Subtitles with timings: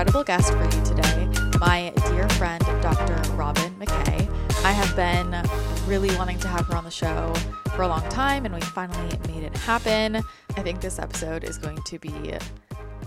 [0.00, 1.28] incredible guest for you today,
[1.58, 3.34] my dear friend, Dr.
[3.34, 4.26] Robyn McKay.
[4.64, 5.46] I have been
[5.86, 7.34] really wanting to have her on the show
[7.76, 10.16] for a long time, and we finally made it happen.
[10.56, 12.32] I think this episode is going to be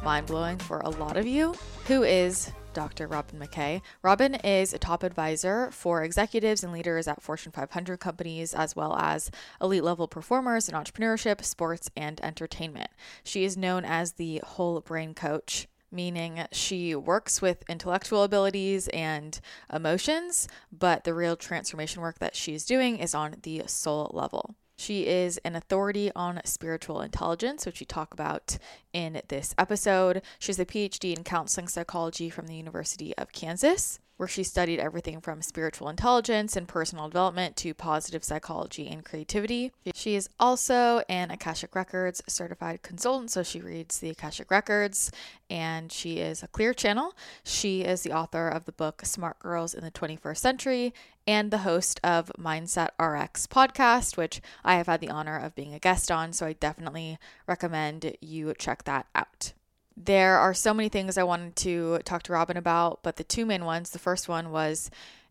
[0.04, 1.56] mind blowing for a lot of you.
[1.88, 3.08] Who is Dr.
[3.08, 3.82] Robyn McKay.
[4.04, 8.96] Robyn is a top advisor for executives and leaders at Fortune 500 companies, as well
[8.98, 9.32] as
[9.62, 12.90] elite level performers in entrepreneurship, sports, and entertainment.
[13.24, 15.68] She is known as the whole brain coach.
[15.94, 19.40] Meaning, she works with intellectual abilities and
[19.72, 24.56] emotions, but the real transformation work that she's doing is on the soul level.
[24.76, 28.58] She is an authority on spiritual intelligence, which we talk about
[28.92, 30.24] in this episode.
[30.40, 34.80] She has a PhD in counseling psychology from the University of Kansas where she studied
[34.80, 39.72] everything from spiritual intelligence and personal development to positive psychology and creativity.
[39.94, 45.12] She is also an Akashic Records certified consultant, so she reads the Akashic Records
[45.50, 47.14] and she is a clear channel.
[47.44, 50.94] She is the author of the book Smart Girls in the 21st Century
[51.26, 55.74] and the host of Mindset RX podcast, which I have had the honor of being
[55.74, 59.54] a guest on, so I definitely recommend you check that out.
[59.96, 63.46] There are so many things I wanted to talk to Robyn about, but the two
[63.46, 64.90] main ones the first one was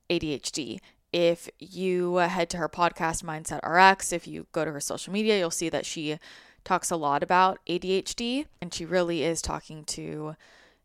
[0.09, 0.79] ADHD.
[1.13, 5.39] If you head to her podcast, Mindset RX, if you go to her social media,
[5.39, 6.19] you'll see that she
[6.65, 10.37] talks a lot about ADHD, and she really is talking to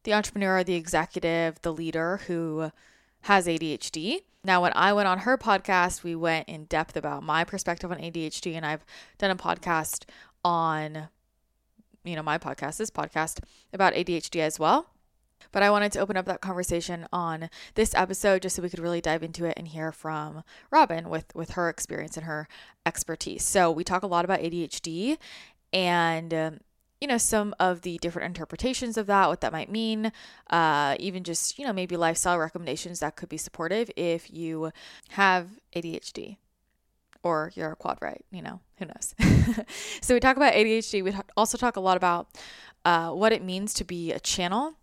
[0.03, 2.71] the entrepreneur, the executive, the leader who
[3.21, 4.21] has ADHD.
[4.43, 7.99] Now, when I went on her podcast, we went in depth about my perspective on
[7.99, 8.85] ADHD, and I've
[9.17, 10.05] done a podcast
[10.43, 11.09] on
[12.07, 13.39] you know, my podcast, this podcast
[13.73, 14.87] about ADHD as well.
[15.51, 18.79] But I wanted to open up that conversation on this episode just so we could
[18.79, 22.47] really dive into it and hear from Robyn with with her experience and her
[22.85, 23.43] expertise.
[23.43, 25.17] So we talk a lot about ADHD
[25.71, 26.59] and um,
[26.99, 30.11] you know some of the different interpretations of that, what that might mean,
[30.49, 34.71] uh, even just you know maybe lifestyle recommendations that could be supportive if you
[35.11, 36.37] have ADHD
[37.23, 39.15] or you're a quad right, you know, who knows.
[40.01, 41.03] so we talk about ADHD.
[41.03, 42.29] We also talk a lot about
[42.85, 44.75] uh, what it means to be a channel,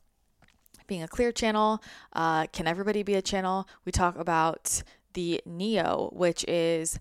[0.86, 1.82] being a clear channel.
[2.12, 3.68] Uh, can everybody be a channel?
[3.84, 4.82] We talk about
[5.14, 6.98] the NEO, which is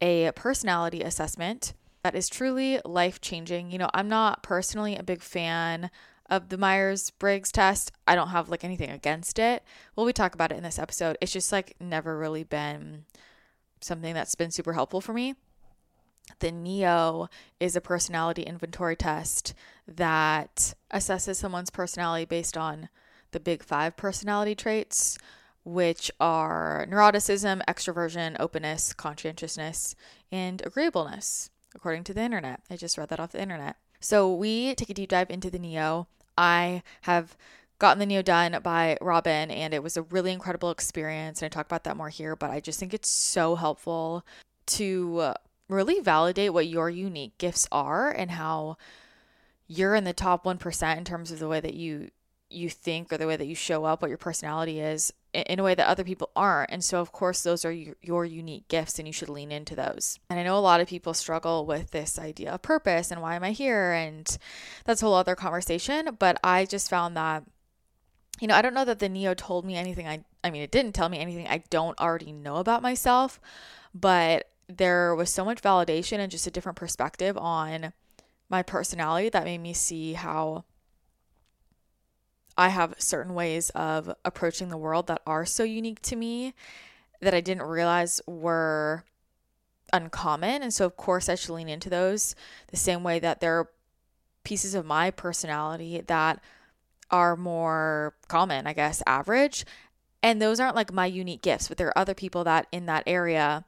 [0.00, 3.70] a personality assessment that is truly life changing.
[3.70, 5.90] You know, I'm not personally a big fan
[6.28, 7.92] of the Myers Briggs test.
[8.06, 9.64] I don't have like anything against it.
[9.94, 11.18] Well, we talk about it in this episode.
[11.20, 13.04] It's just like never really been
[13.80, 15.34] something that's been super helpful for me.
[16.38, 19.54] The NEO is a personality inventory test
[19.88, 22.88] that assesses someone's personality based on
[23.32, 25.18] the big five personality traits,
[25.64, 29.94] which are neuroticism, extroversion, openness, conscientiousness,
[30.30, 32.60] and agreeableness, according to the internet.
[32.70, 33.76] I just read that off the internet.
[34.00, 36.06] So we take a deep dive into the NEO.
[36.38, 37.36] I have
[37.80, 41.42] gotten the Neo done by Robin, and it was a really incredible experience.
[41.42, 44.24] And I talk about that more here, but I just think it's so helpful
[44.66, 45.34] to
[45.68, 48.76] really validate what your unique gifts are and how
[49.66, 52.10] you're in the top 1% in terms of the way that you
[52.52, 55.62] you think or the way that you show up what your personality is in a
[55.62, 58.98] way that other people aren't and so of course those are your, your unique gifts
[58.98, 61.92] and you should lean into those and i know a lot of people struggle with
[61.92, 64.36] this idea of purpose and why am i here and
[64.84, 67.44] that's a whole other conversation but i just found that
[68.40, 70.08] you know, I don't know that the Neo told me anything.
[70.08, 73.38] I, I mean, it didn't tell me anything I don't already know about myself,
[73.94, 77.92] but there was so much validation and just a different perspective on
[78.48, 80.64] my personality that made me see how
[82.56, 86.54] I have certain ways of approaching the world that are so unique to me
[87.20, 89.04] that I didn't realize were
[89.92, 90.62] uncommon.
[90.62, 92.34] And so, of course, I should lean into those
[92.68, 93.70] the same way that there are
[94.44, 96.42] pieces of my personality that
[97.10, 99.64] are more common, I guess, average.
[100.22, 103.04] And those aren't like my unique gifts, but there are other people that in that
[103.06, 103.64] area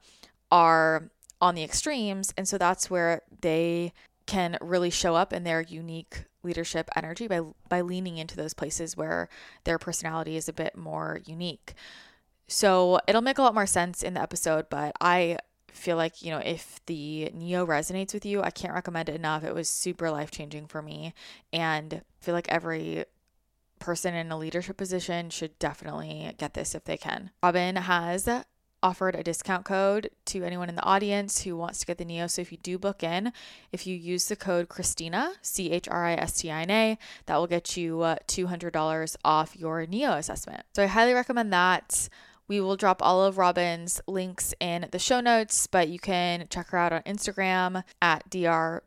[0.51, 1.09] are
[1.41, 2.33] on the extremes.
[2.37, 3.93] And so that's where they
[4.25, 8.95] can really show up in their unique leadership energy by by leaning into those places
[8.95, 9.29] where
[9.63, 11.73] their personality is a bit more unique.
[12.47, 15.37] So it'll make a lot more sense in the episode, but I
[15.69, 19.43] feel like, you know, if the Neo resonates with you, I can't recommend it enough.
[19.43, 21.13] It was super life-changing for me
[21.51, 23.05] and I feel like every
[23.83, 27.31] person in a leadership position should definitely get this if they can.
[27.43, 28.27] Robyn has
[28.81, 32.27] offered a discount code to anyone in the audience who wants to get the Neo.
[32.27, 33.31] So if you do book in,
[33.71, 36.97] if you use the code Christina, C H R I S T I N A,
[37.25, 40.63] that will get you uh, $200 off your Neo assessment.
[40.75, 42.09] So I highly recommend that.
[42.47, 46.67] We will drop all of Robyn's links in the show notes, but you can check
[46.69, 48.83] her out on Instagram at dr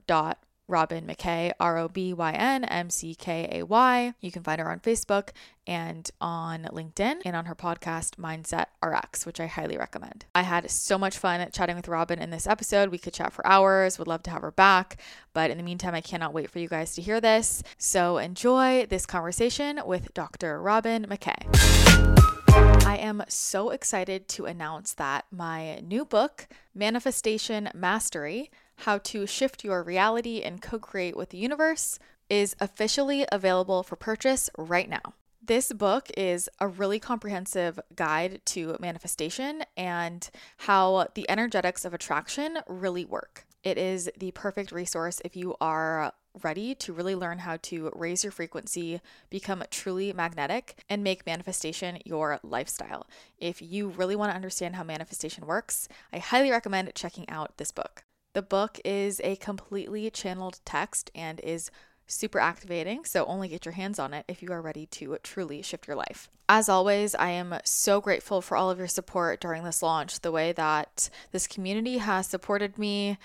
[0.69, 4.15] Robyn McKay, R O B Y N M C K A Y.
[4.21, 5.31] You can find her on Facebook
[5.67, 10.27] and on LinkedIn and on her podcast, Mindset RX, which I highly recommend.
[10.35, 12.91] I had so much fun chatting with Robyn in this episode.
[12.91, 14.99] We could chat for hours, would love to have her back.
[15.33, 17.63] But in the meantime, I cannot wait for you guys to hear this.
[17.79, 20.61] So enjoy this conversation with Dr.
[20.61, 22.17] Robyn McKay.
[22.87, 29.65] I am so excited to announce that my new book, Manifestation Mastery, how to Shift
[29.65, 35.15] Your Reality and Co Create with the Universe is officially available for purchase right now.
[35.47, 40.29] This book is a really comprehensive guide to manifestation and
[40.59, 43.47] how the energetics of attraction really work.
[43.63, 46.13] It is the perfect resource if you are
[46.43, 49.01] ready to really learn how to raise your frequency,
[49.31, 53.07] become truly magnetic, and make manifestation your lifestyle.
[53.39, 57.71] If you really want to understand how manifestation works, I highly recommend checking out this
[57.71, 58.06] book.
[58.37, 61.71] The book is a completely channeled text and is
[62.07, 65.63] super activating, so only get your hands on it if you are ready to truly
[65.63, 66.29] shift your life.
[66.47, 70.31] As always, I am so grateful for all of your support during this launch, the
[70.31, 73.17] way that this community has supported me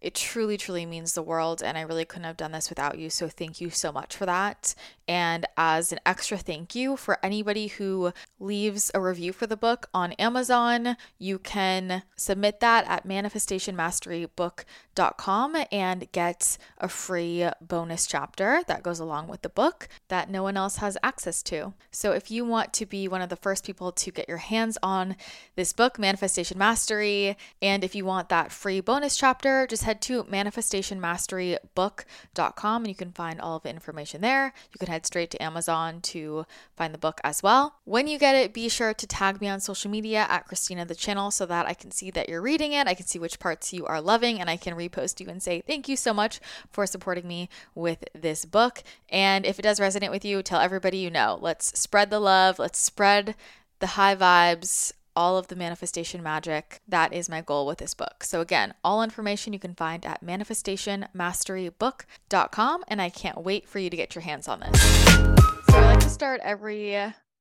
[0.00, 1.62] it truly, truly means the world.
[1.62, 3.10] And I really couldn't have done this without you.
[3.10, 4.74] So thank you so much for that.
[5.10, 9.88] And as an extra thank you for anybody who leaves a review for the book
[9.92, 18.84] on Amazon, you can submit that at manifestationmasterybook.com and get a free bonus chapter that
[18.84, 21.74] goes along with the book that no one else has access to.
[21.90, 24.78] So if you want to be one of the first people to get your hands
[24.80, 25.16] on
[25.56, 30.24] this book, Manifestation Mastery, and if you want that free bonus chapter, just head to
[30.24, 34.52] manifestationmasterybook.com and you can find all of the information there.
[34.72, 36.44] You can head straight to Amazon to
[36.76, 37.76] find the book as well.
[37.84, 40.94] When you get it, be sure to tag me on social media at Christina the
[40.94, 42.86] Channel so that I can see that you're reading it.
[42.86, 45.60] I can see which parts you are loving and I can repost you and say
[45.60, 46.40] thank you so much
[46.70, 48.82] for supporting me with this book.
[49.08, 51.38] And if it does resonate with you, tell everybody you know.
[51.40, 53.34] Let's spread the love, let's spread
[53.80, 56.80] the high vibes all of the manifestation magic.
[56.88, 58.24] That is my goal with this book.
[58.24, 62.84] So, again, all information you can find at manifestationmasterybook.com.
[62.88, 64.80] And I can't wait for you to get your hands on this.
[64.82, 66.96] So, I like to start every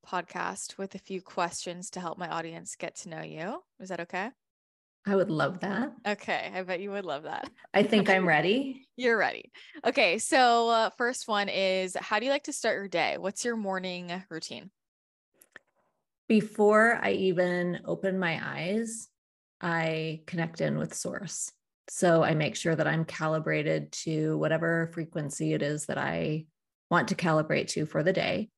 [0.08, 3.62] podcast with a few questions to help my audience get to know you.
[3.80, 4.30] Is that okay?
[5.08, 5.94] I would love that.
[6.08, 6.52] Okay.
[6.54, 7.50] I bet you would love that.
[7.74, 8.86] I think I'm ready.
[8.96, 9.52] You're ready.
[9.86, 10.20] Okay.
[10.20, 13.18] So, uh, first one is how do you like to start your day?
[13.18, 14.70] What's your morning routine?
[16.30, 19.10] Before I even open my eyes,
[19.60, 21.52] I connect in with source.
[21.90, 26.46] So I make sure that I'm calibrated to whatever frequency it is that I
[26.92, 28.50] want to calibrate to for the day.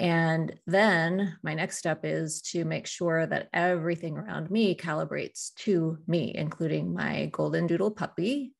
[0.00, 5.98] And then my next step is to make sure that everything around me calibrates to
[6.08, 8.54] me, including my golden doodle puppy,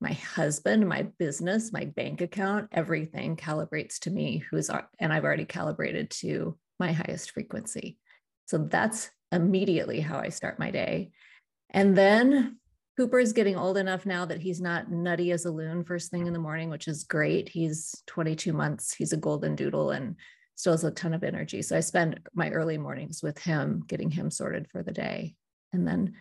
[0.00, 5.44] my husband, my business, my bank account, everything calibrates to me, who's, and I've already
[5.44, 7.98] calibrated to my highest frequency.
[8.46, 11.10] So that's immediately how I start my day.
[11.70, 12.58] And then
[12.96, 16.26] Cooper is getting old enough now that he's not nutty as a loon first thing
[16.26, 17.48] in the morning, which is great.
[17.48, 20.16] He's 22 months, he's a golden doodle and
[20.56, 21.62] still has a ton of energy.
[21.62, 25.36] So I spend my early mornings with him, getting him sorted for the day.
[25.72, 26.14] And then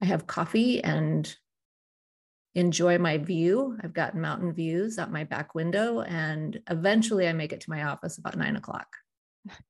[0.00, 1.34] I have coffee and
[2.54, 3.76] enjoy my view.
[3.82, 7.84] I've got mountain views out my back window, and eventually I make it to my
[7.84, 8.86] office about nine o'clock.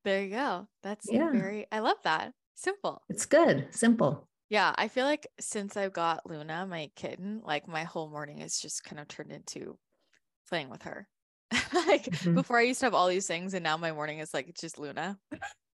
[0.03, 0.67] There you go.
[0.83, 1.31] That's yeah.
[1.31, 2.33] very, I love that.
[2.55, 3.01] Simple.
[3.09, 3.67] It's good.
[3.71, 4.27] Simple.
[4.49, 4.73] Yeah.
[4.77, 8.83] I feel like since I've got Luna, my kitten, like my whole morning is just
[8.83, 9.77] kind of turned into
[10.49, 11.07] playing with her.
[11.73, 12.35] like mm-hmm.
[12.35, 14.79] before I used to have all these things and now my morning is like, just
[14.79, 15.17] Luna.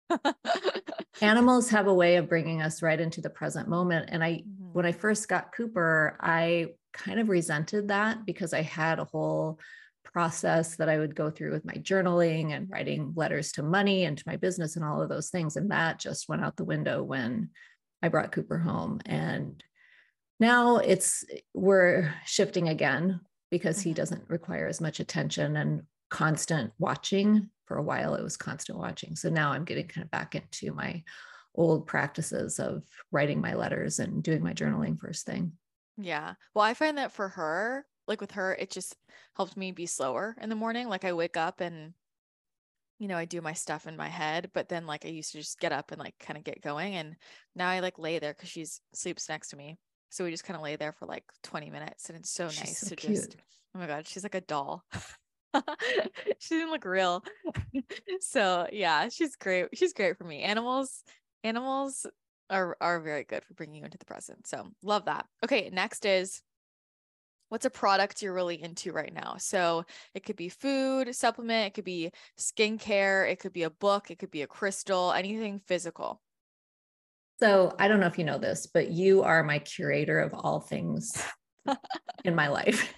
[1.21, 4.09] Animals have a way of bringing us right into the present moment.
[4.11, 4.73] And I, mm-hmm.
[4.73, 9.59] when I first got Cooper, I kind of resented that because I had a whole
[10.17, 14.17] process that I would go through with my journaling and writing letters to money and
[14.17, 15.55] to my business and all of those things.
[15.55, 17.51] And that just went out the window when
[18.01, 18.99] I brought Cooper home.
[19.05, 19.63] And
[20.39, 23.19] now it's, we're shifting again
[23.51, 23.97] because he mm-hmm.
[23.97, 27.51] doesn't require as much attention and constant watching.
[27.67, 29.15] For a while, it was constant watching.
[29.15, 31.03] So now I'm getting kind of back into my
[31.53, 32.81] old practices of
[33.11, 35.51] writing my letters and doing my journaling first thing.
[35.95, 36.33] Yeah.
[36.55, 38.95] Well, I find that for her, like with her, it just
[39.35, 40.87] helped me be slower in the morning.
[40.87, 41.93] Like I wake up and
[42.99, 45.37] you know, I do my stuff in my head, but then like I used to
[45.37, 46.95] just get up and like kind of get going.
[46.95, 47.15] And
[47.55, 49.77] now I like lay there because she's sleeps next to me.
[50.09, 52.61] So we just kind of lay there for like 20 minutes and it's so she's
[52.61, 53.15] nice so to cute.
[53.15, 53.35] just
[53.75, 54.83] oh my god, she's like a doll.
[56.39, 57.23] she didn't look real.
[58.19, 59.67] so yeah, she's great.
[59.73, 60.41] She's great for me.
[60.41, 61.03] Animals,
[61.43, 62.05] animals
[62.49, 64.47] are are very good for bringing you into the present.
[64.47, 65.25] So love that.
[65.43, 66.41] Okay, next is
[67.49, 69.35] what's a product you're really into right now?
[69.37, 74.11] So it could be food, supplement, it could be skincare, it could be a book,
[74.11, 76.21] it could be a crystal, anything physical.
[77.39, 80.59] So I don't know if you know this, but you are my curator of all
[80.59, 81.23] things
[82.25, 82.93] in my life.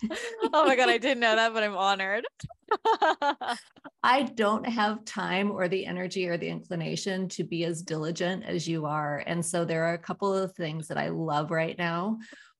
[0.53, 2.25] oh my God, I didn't know that, but I'm honored.
[4.03, 8.67] I don't have time or the energy or the inclination to be as diligent as
[8.67, 9.23] you are.
[9.27, 12.19] And so there are a couple of things that I love right now.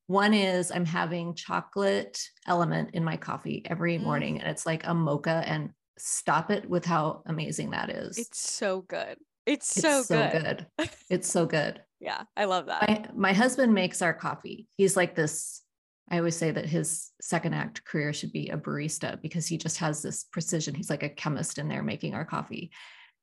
[0.10, 4.02] One is I'm having chocolate LMNT in my coffee every mm.
[4.02, 5.44] morning, and it's like a mocha.
[5.46, 8.18] And stop it with how amazing that is.
[8.18, 9.18] It's so good.
[9.46, 10.66] It's, it's so, so good.
[10.80, 10.90] good.
[11.12, 11.84] It's so good.
[12.00, 12.90] yeah, I love that.
[12.90, 14.68] My, my husband makes our coffee.
[14.78, 15.62] He's like this.
[16.10, 19.78] I always say that his second act career should be a barista because he just
[19.78, 20.74] has this precision.
[20.74, 22.72] He's like a chemist in there making our coffee.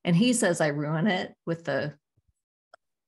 [0.05, 1.95] And he says I ruin it with the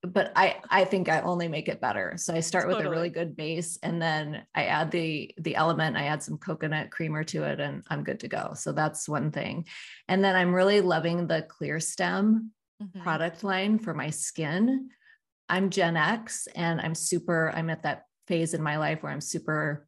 [0.01, 2.13] but I I think I only make it better.
[2.17, 2.83] So I start totally.
[2.83, 6.37] with a really good base and then I add the the LMNT, I add some
[6.37, 8.53] coconut creamer to it and I'm good to go.
[8.55, 9.65] So that's one thing.
[10.07, 12.49] And then I'm really loving the ClearStem
[12.81, 13.01] mm-hmm.
[13.01, 14.89] product line for my skin.
[15.49, 19.21] I'm Gen X and I'm super I'm at that phase in my life where I'm
[19.21, 19.85] super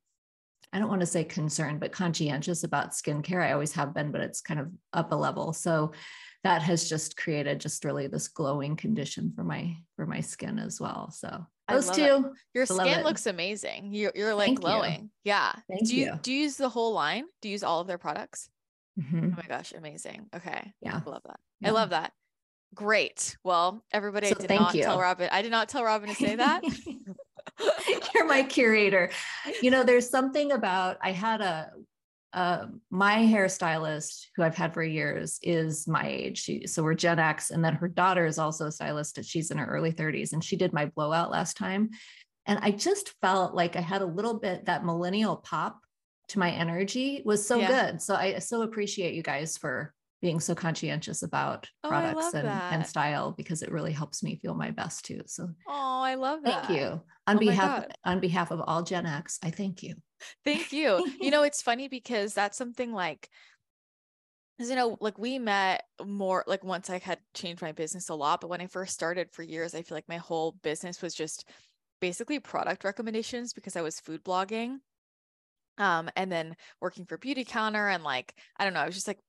[0.74, 3.42] I don't want to say concerned but conscientious about skincare.
[3.42, 5.54] I always have been, but it's kind of up a level.
[5.54, 5.94] So
[6.44, 10.82] that has just created just really this glowing condition for my for my skin as
[10.82, 11.12] well.
[11.12, 12.26] So those two, it.
[12.54, 13.94] your skin looks amazing.
[13.94, 15.02] You're you're like Thank glowing.
[15.02, 15.10] You.
[15.26, 15.54] Yeah.
[15.70, 17.26] Thank do you, you, do you use the whole line?
[17.42, 18.50] Do you use all of their products?
[19.00, 19.30] Mm-hmm.
[19.34, 20.28] Oh my gosh, amazing.
[20.36, 20.74] Okay.
[20.82, 21.02] Yeah.
[21.06, 21.40] I love that.
[21.62, 21.70] Yeah.
[21.70, 22.12] I love that.
[22.74, 23.38] Great.
[23.44, 24.84] Well, everybody, so I did not you.
[24.84, 25.30] tell Robyn.
[25.32, 26.64] I did not tell Robyn to say that.
[28.16, 29.12] You're my curator.
[29.62, 31.72] You know, there's something about I had a
[32.34, 36.42] uh, my hairstylist, who I've had for years, is my age.
[36.44, 39.24] She, so we're Gen X, and then her daughter is also a stylist.
[39.24, 41.90] She's in her early 30s, and she did my blowout last time.
[42.46, 45.80] And I just felt like I had a little bit that millennial pop
[46.30, 47.68] to my energy was so yeah.
[47.68, 48.02] good.
[48.02, 52.86] So I so appreciate you guys for being so conscientious about oh, products and, and
[52.86, 55.22] style because it really helps me feel my best too.
[55.26, 56.68] So oh, I love that.
[56.68, 57.02] Thank you.
[57.28, 59.96] On oh behalf on behalf of all Gen X, I thank you.
[60.44, 61.06] Thank you.
[61.20, 63.30] you know, it's funny because that's something like
[64.60, 68.42] you know, like we met more like once I had changed my business a lot,
[68.42, 71.48] but when I first started for years, I feel like my whole business was just
[72.00, 74.78] basically product recommendations because I was food blogging.
[75.78, 79.20] Um, and then working for Beautycounter and like, I don't know, I was just like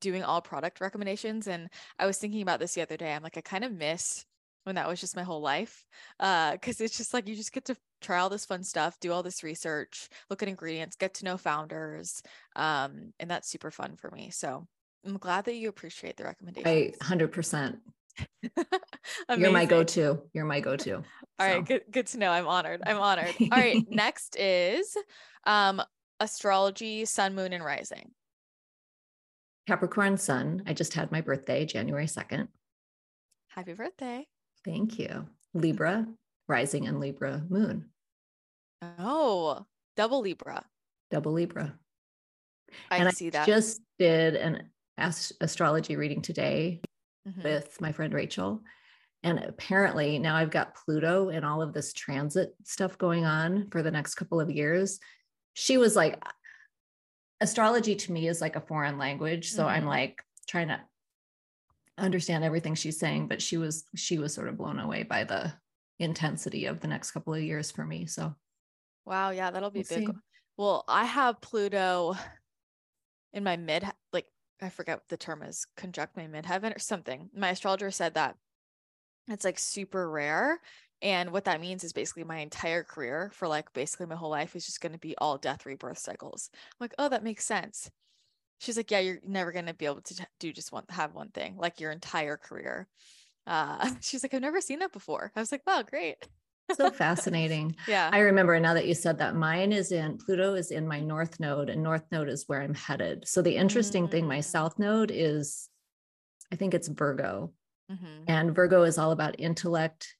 [0.00, 1.46] doing all product recommendations.
[1.48, 1.68] And
[1.98, 3.12] I was thinking about this the other day.
[3.12, 4.24] I'm like, I kind of miss
[4.64, 5.84] when that was just my whole life.
[6.18, 9.12] Uh, cause it's just like you just get to try all this fun stuff, do
[9.12, 12.22] all this research, look at ingredients, get to know founders.
[12.56, 14.30] Um, and that's super fun for me.
[14.30, 14.66] So
[15.06, 16.68] I'm glad that you appreciate the recommendation.
[16.68, 17.78] I 100%.
[19.36, 20.22] You're my go-to.
[20.34, 20.96] You're my go-to.
[20.96, 21.02] All
[21.38, 21.46] so.
[21.46, 22.30] right, good good to know.
[22.30, 22.82] I'm honored.
[22.84, 23.34] I'm honored.
[23.40, 24.94] All right, next is
[25.44, 25.80] um
[26.18, 28.10] astrology, sun, moon, and rising.
[29.66, 30.64] Capricorn sun.
[30.66, 32.48] I just had my birthday, January 2nd.
[33.48, 34.26] Happy birthday.
[34.64, 35.26] Thank you.
[35.54, 36.06] Libra,
[36.48, 37.86] rising and Libra moon.
[38.98, 40.64] Oh, double Libra.
[41.10, 41.74] Double Libra.
[42.90, 43.46] I and see I that.
[43.46, 46.80] just did an ast- astrology reading today
[47.28, 47.42] mm-hmm.
[47.42, 48.62] with my friend Rachel.
[49.22, 53.82] And apparently now I've got Pluto and all of this transit stuff going on for
[53.82, 54.98] the next couple of years.
[55.54, 56.22] She was like,
[57.40, 59.50] astrology to me is like a foreign language.
[59.50, 59.76] So mm-hmm.
[59.76, 60.80] I'm like trying to
[62.00, 65.52] understand everything she's saying, but she was she was sort of blown away by the
[65.98, 68.06] intensity of the next couple of years for me.
[68.06, 68.34] So
[69.06, 70.08] wow, yeah, that'll be we'll big.
[70.08, 70.14] See.
[70.56, 72.14] Well, I have Pluto
[73.32, 74.26] in my mid like
[74.60, 77.30] I forget what the term is, conjunct my midheaven or something.
[77.34, 78.36] My astrologer said that
[79.28, 80.60] it's like super rare
[81.02, 84.54] and what that means is basically my entire career for like basically my whole life
[84.54, 86.50] is just going to be all death rebirth cycles.
[86.52, 87.90] I'm like, oh, that makes sense.
[88.60, 91.30] She's like, yeah, you're never going to be able to do just one, have one
[91.30, 92.86] thing like your entire career.
[93.46, 95.32] Uh, she's like, I've never seen that before.
[95.34, 96.16] I was like, wow, great.
[96.76, 97.74] so fascinating.
[97.88, 98.10] Yeah.
[98.12, 101.40] I remember now that you said that mine is in Pluto is in my north
[101.40, 103.26] node and north node is where I'm headed.
[103.26, 104.12] So the interesting mm-hmm.
[104.12, 104.44] thing, my mm.
[104.44, 105.68] south node is,
[106.52, 107.52] I think it's Virgo.
[107.90, 108.24] Mm-hmm.
[108.28, 110.14] And Virgo is all about intellect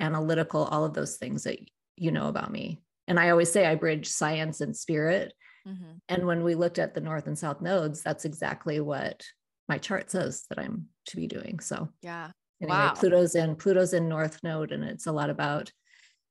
[0.00, 1.58] analytical, all of those things that
[1.96, 2.80] you know about me.
[3.06, 5.34] And I always say I bridge science and spirit.
[5.66, 5.92] Mm-hmm.
[6.08, 9.24] And when we looked at the north and south nodes, that's exactly what
[9.68, 11.60] my chart says that I'm to be doing.
[11.60, 12.30] So yeah.
[12.60, 12.94] Anyway, wow.
[12.94, 15.72] Pluto's in Pluto's in north node and it's a lot about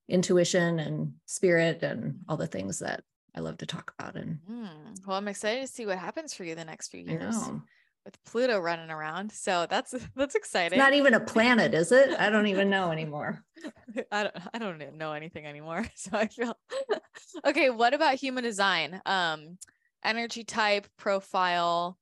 [0.08, 3.04] intuition and spirit and all the things that
[3.36, 4.16] I love to talk about.
[4.16, 4.68] And mm.
[5.08, 7.36] well, I'm excited to see what happens for you the next few years
[8.10, 9.32] with Pluto running around.
[9.32, 10.78] So that's that's exciting.
[10.80, 12.20] It's not even a planet, is it?
[12.20, 13.44] I don't even know anymore.
[14.12, 15.86] I don't I don't know anything anymore.
[15.96, 16.58] So I feel
[17.46, 17.70] okay.
[17.70, 19.02] What about human design?
[19.06, 19.58] Um,
[20.04, 21.98] energy type, profile.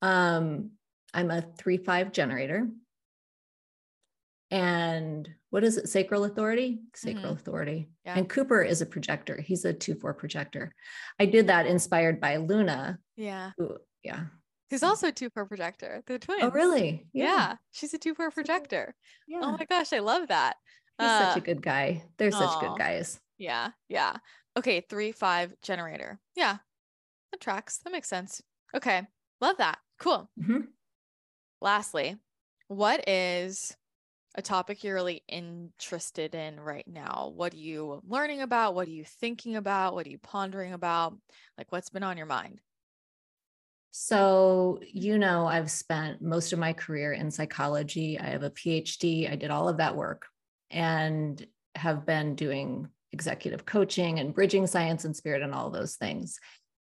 [0.00, 0.70] Um,
[1.14, 2.68] I'm a three five generator.
[4.50, 5.88] And what is it?
[5.88, 6.80] Sacral authority?
[6.94, 7.34] Sacral mm-hmm.
[7.34, 7.88] authority.
[8.04, 8.18] Yeah.
[8.18, 9.40] And Cooper is a projector.
[9.40, 10.74] He's a two four projector.
[11.18, 12.98] I did that inspired by Luna.
[13.16, 13.52] Yeah.
[13.56, 14.24] Who, yeah.
[14.72, 16.02] Who's also a two four projector.
[16.06, 16.44] The twins.
[16.44, 17.04] Oh, really?
[17.12, 17.24] Yeah.
[17.24, 17.56] yeah.
[17.72, 18.94] She's a two four projector.
[18.96, 19.40] Oh yeah.
[19.42, 20.56] Oh my gosh, I love that.
[20.98, 22.04] He's uh, such a uh, good guy.
[22.16, 23.20] They're such good guys.
[23.36, 23.72] Yeah.
[23.90, 24.16] Yeah.
[24.56, 24.80] Okay.
[24.88, 26.18] Three, five generator.
[26.36, 26.56] Yeah.
[27.32, 27.80] That tracks.
[27.84, 28.40] That makes sense.
[28.74, 29.02] Okay.
[29.42, 29.78] Love that.
[29.98, 30.30] Cool.
[30.40, 30.60] Mm-hmm.
[31.60, 32.16] Lastly,
[32.68, 33.76] what is
[34.34, 37.30] a topic you're really interested in right now?
[37.34, 38.74] What are you learning about?
[38.74, 39.92] What are you thinking about?
[39.94, 41.14] What are you pondering about?
[41.58, 42.62] Like, what's been on your mind?
[43.94, 48.18] So, you know, I've spent most of my career in psychology.
[48.18, 49.30] I have a PhD.
[49.30, 50.26] I did all of that work
[50.70, 56.40] and have been doing executive coaching and bridging science and spirit and all those things.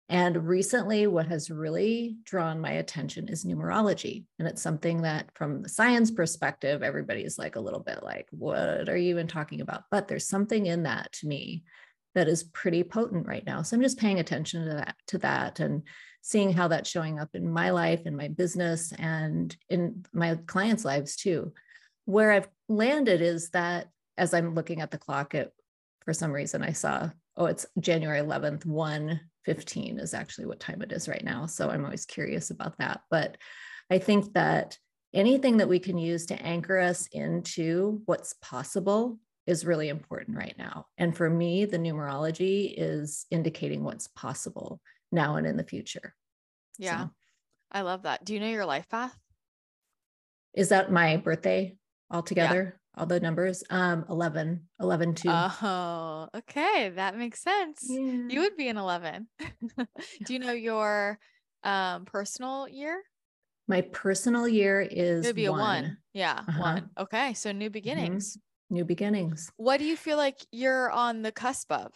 [0.08, 4.24] And recently, what has really drawn my attention is numerology.
[4.40, 8.88] And it's something that, from the science perspective, everybody's like a little bit like, what
[8.88, 9.84] are you even talking about?
[9.92, 11.62] But there's something in that to me
[12.16, 13.62] that is pretty potent right now.
[13.62, 15.82] So I'm just paying attention to that, to that and
[16.26, 20.84] seeing how that's showing up in my life, in my business, and in my clients'
[20.84, 21.52] lives too.
[22.04, 23.86] Where I've landed is that
[24.18, 25.52] as I'm looking at the clock, it
[26.04, 30.82] for some reason I saw, oh, it's January 11th, 1 15 is actually what time
[30.82, 31.46] it is right now.
[31.46, 33.02] So I'm always curious about that.
[33.08, 33.36] But
[33.88, 34.76] I think that
[35.14, 40.56] anything that we can use to anchor us into what's possible is really important right
[40.58, 40.86] now.
[40.98, 44.80] And for me, the numerology is indicating what's possible
[45.12, 46.14] now and in the future.
[46.78, 47.04] Yeah.
[47.04, 47.10] So,
[47.72, 48.24] I love that.
[48.24, 49.16] Do you know your life path?
[50.54, 51.76] Is that my birthday
[52.10, 52.80] altogether?
[52.96, 58.22] all the numbers um 11 11 2 oh okay that makes sense yeah.
[58.28, 59.26] you would be an 11
[60.24, 61.18] do you know your
[61.62, 63.02] um personal year
[63.68, 65.58] my personal year is it'd be one.
[65.58, 66.60] a one yeah uh-huh.
[66.60, 67.72] one okay so new mm-hmm.
[67.72, 68.76] beginnings mm-hmm.
[68.76, 71.92] new beginnings what do you feel like you're on the cusp of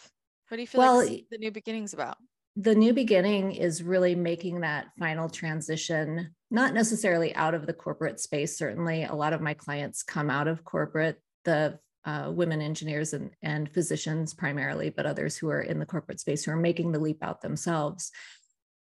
[0.48, 2.16] what do you feel well, like the new beginnings about
[2.60, 8.20] the new beginning is really making that final transition, not necessarily out of the corporate
[8.20, 8.58] space.
[8.58, 13.30] Certainly, a lot of my clients come out of corporate, the uh, women engineers and,
[13.42, 16.98] and physicians primarily, but others who are in the corporate space who are making the
[16.98, 18.10] leap out themselves.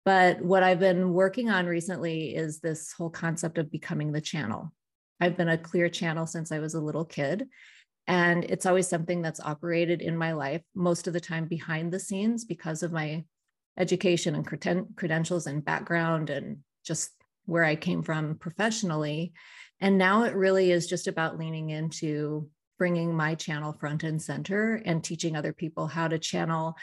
[0.04, 4.74] But what I've been working on recently is this whole concept of becoming the channel.
[5.22, 7.48] I've been a clear channel since I was a little kid.
[8.08, 12.00] And it's always something that's operated in my life, most of the time behind the
[12.00, 13.24] scenes because of my
[13.80, 17.12] education and creden- credentials and background and just
[17.46, 19.34] where I came from professionally.
[19.82, 24.82] And now it really is just about leaning into bringing my channel front and center
[24.86, 26.76] and teaching other people how to channel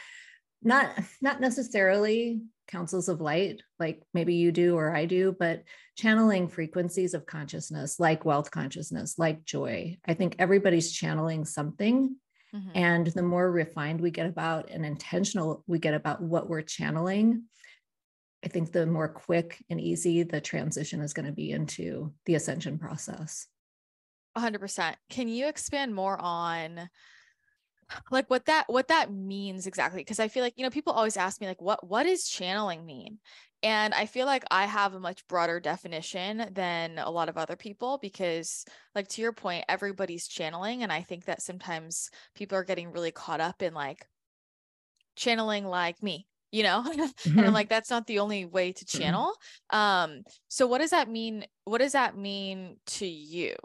[0.63, 0.89] not
[1.21, 5.63] not necessarily councils of light like maybe you do or I do but
[5.97, 12.15] channeling frequencies of consciousness like wealth consciousness like joy i think everybody's channeling something
[12.55, 12.69] Mm-hmm.
[12.75, 17.43] And the more refined we get about and intentional we get about what we're channeling,
[18.43, 22.35] I think the more quick and easy the transition is going to be into the
[22.35, 23.47] ascension process.
[24.37, 24.95] 100%.
[25.09, 26.89] Can you expand more on
[28.11, 31.17] like what that what that means exactly because i feel like you know people always
[31.17, 33.17] ask me like what what does channeling mean
[33.63, 37.55] and I feel like I have a much broader definition than a lot of other
[37.55, 40.83] people because, like, to your point, everybody's channeling.
[40.83, 44.05] And I think that sometimes people are getting really caught up in like
[45.15, 46.83] channeling like me, you know?
[46.85, 47.53] And I'm mm-hmm.
[47.53, 48.99] like, that's not the only way to mm-hmm.
[48.99, 49.33] channel.
[49.71, 51.43] Um, so what does that mean?
[51.65, 53.55] What does that mean to you?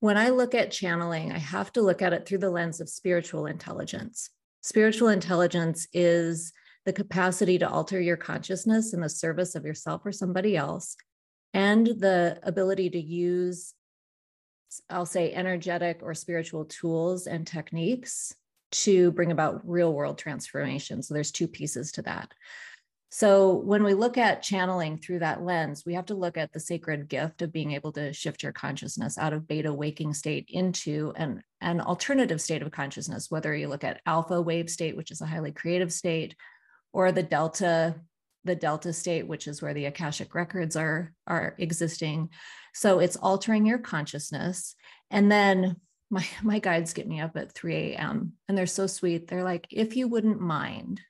[0.00, 2.88] When I look at channeling, I have to look at it through the lens of
[2.88, 4.30] spiritual intelligence.
[4.60, 6.52] Spiritual intelligence is
[6.84, 10.96] the capacity to alter your consciousness in the service of yourself or somebody else,
[11.52, 13.74] and the ability to use,
[14.88, 18.34] I'll say, energetic or spiritual tools and techniques
[18.70, 21.02] to bring about real world transformation.
[21.02, 22.32] So there's two pieces to that.
[23.10, 26.60] So when we look at channeling through that lens, we have to look at the
[26.60, 31.14] sacred gift of being able to shift your consciousness out of beta waking state into
[31.16, 35.22] an, an alternative state of consciousness, whether you look at alpha wave state, which is
[35.22, 36.36] a highly creative state,
[36.92, 37.96] or the delta
[38.44, 42.30] the delta state which is where the akashic records are are existing.
[42.72, 44.74] So it's altering your consciousness.
[45.10, 45.76] And then
[46.08, 49.26] my my guides get me up at 3 a.m and they're so sweet.
[49.26, 51.00] They're like if you wouldn't mind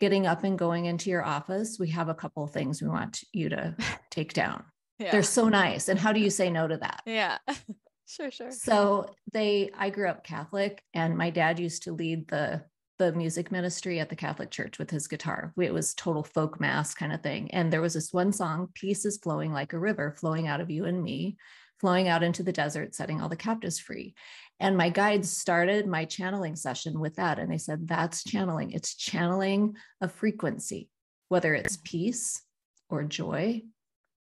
[0.00, 3.48] getting up and going into your office, we have a couple things we want you
[3.50, 3.76] to
[4.10, 4.64] take down.
[4.98, 5.10] Yeah.
[5.10, 5.88] They're so nice.
[5.88, 7.02] And how do you say no to that?
[7.04, 7.38] Yeah.
[8.06, 8.52] sure, sure.
[8.52, 12.62] So they I grew up Catholic and my dad used to lead the
[12.98, 15.52] the music ministry at the Catholic Church with his guitar.
[15.60, 17.50] It was total folk mass kind of thing.
[17.50, 20.70] And there was this one song, Peace is flowing like a river, flowing out of
[20.70, 21.36] you and me,
[21.80, 24.14] flowing out into the desert, setting all the captives free.
[24.60, 27.38] And my guides started my channeling session with that.
[27.38, 28.70] And they said, that's channeling.
[28.70, 30.88] It's channeling a frequency,
[31.28, 32.42] whether it's peace
[32.88, 33.62] or joy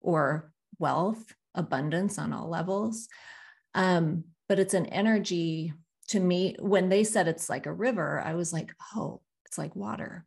[0.01, 1.23] or wealth,
[1.55, 3.07] abundance on all levels.
[3.75, 5.73] Um, but it's an energy
[6.09, 6.55] to me.
[6.59, 10.25] When they said it's like a river, I was like, oh, it's like water.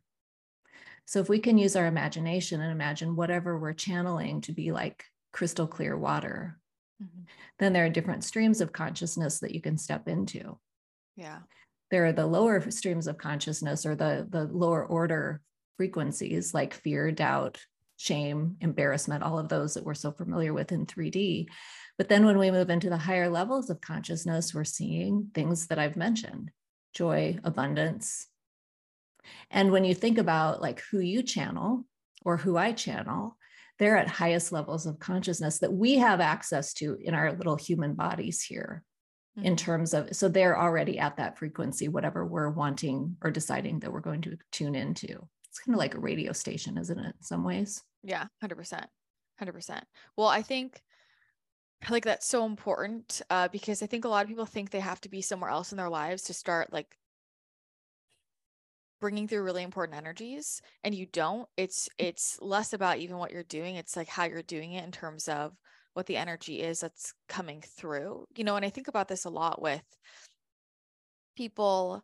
[1.05, 5.05] So if we can use our imagination and imagine whatever we're channeling to be like
[5.31, 6.59] crystal clear water,
[7.01, 7.23] mm-hmm.
[7.59, 10.57] then there are different streams of consciousness that you can step into.
[11.15, 11.39] Yeah.
[11.91, 15.41] There are the lower streams of consciousness or the, the lower order
[15.77, 17.59] frequencies like fear, doubt,
[17.97, 21.47] shame, embarrassment, all of those that we're so familiar with in 3D.
[21.97, 25.79] But then when we move into the higher levels of consciousness, we're seeing things that
[25.79, 26.51] I've mentioned
[26.93, 28.27] joy, abundance.
[29.51, 31.85] And when you think about like who you channel
[32.25, 33.37] or who I channel,
[33.79, 37.93] they're at highest levels of consciousness that we have access to in our little human
[37.93, 38.83] bodies here
[39.37, 39.47] mm-hmm.
[39.47, 43.91] in terms of so they're already at that frequency whatever we're wanting or deciding that
[43.91, 45.07] we're going to tune into.
[45.49, 47.83] It's kind of like a radio station isn't it in some ways?
[48.03, 48.85] Yeah 100%
[49.41, 49.81] 100%
[50.15, 50.81] well i think
[51.89, 55.01] like that's so important uh, because i think a lot of people think they have
[55.01, 56.97] to be somewhere else in their lives to start like
[58.99, 63.43] bringing through really important energies and you don't it's it's less about even what you're
[63.43, 65.53] doing it's like how you're doing it in terms of
[65.93, 69.29] what the energy is that's coming through you know and i think about this a
[69.29, 69.83] lot with
[71.35, 72.03] people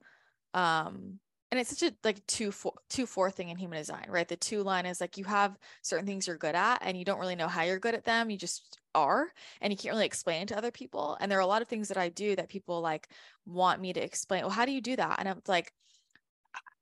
[0.53, 1.19] um
[1.53, 4.27] and it's such a like two four two four thing in human design right?
[4.27, 7.19] The two line is like you have certain things you're good at and you don't
[7.19, 9.27] really know how you're good at them you just are
[9.61, 11.67] and you can't really explain it to other people and there are a lot of
[11.67, 13.07] things that i do that people like
[13.45, 15.17] want me to explain well how do you do that?
[15.19, 15.71] And i'm like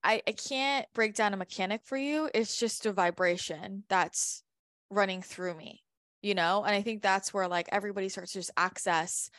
[0.03, 2.29] I, I can't break down a mechanic for you.
[2.34, 4.43] It's just a vibration that's
[4.89, 5.84] running through me,
[6.21, 6.63] you know?
[6.63, 9.29] And I think that's where like everybody starts to just access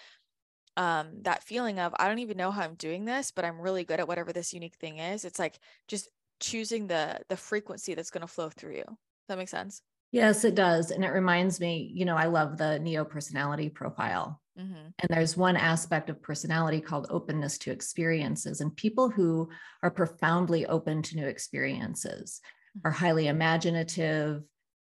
[0.78, 3.84] um that feeling of I don't even know how I'm doing this, but I'm really
[3.84, 5.24] good at whatever this unique thing is.
[5.24, 6.08] It's like just
[6.40, 8.84] choosing the the frequency that's going to flow through you.
[8.84, 9.82] Does that make sense?
[10.12, 10.90] Yes, it does.
[10.90, 14.41] And it reminds me, you know, I love the neo personality profile.
[14.58, 14.88] Mm-hmm.
[14.98, 18.60] And there's one aspect of personality called openness to experiences.
[18.60, 19.48] And people who
[19.82, 22.40] are profoundly open to new experiences
[22.76, 22.86] mm-hmm.
[22.86, 24.42] are highly imaginative,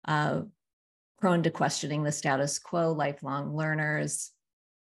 [0.06, 0.42] uh,
[1.20, 4.30] prone to questioning the status quo, lifelong learners,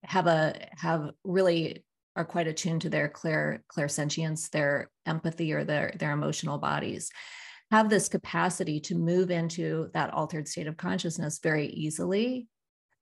[0.05, 1.85] have a have really
[2.17, 7.11] are quite attuned to their clear clairsentience, their empathy, or their their emotional bodies
[7.71, 12.49] have this capacity to move into that altered state of consciousness very easily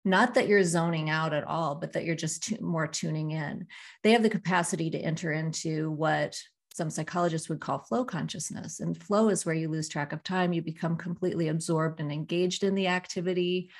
[0.09, 3.67] not that you're zoning out at all, but that you're just t- more tuning in.
[4.03, 6.37] They have the capacity to enter into what
[6.73, 8.81] some psychologists would call flow consciousness.
[8.81, 12.63] And flow is where you lose track of time, you become completely absorbed and engaged
[12.63, 13.71] in the activity.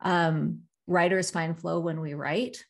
[0.00, 2.64] Um, writers find flow when we write,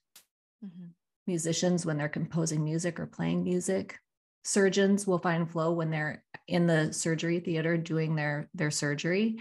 [0.64, 0.86] mm-hmm.
[1.26, 3.98] musicians when they're composing music or playing music.
[4.44, 9.38] Surgeons will find flow when they're in the surgery theater doing their, their surgery.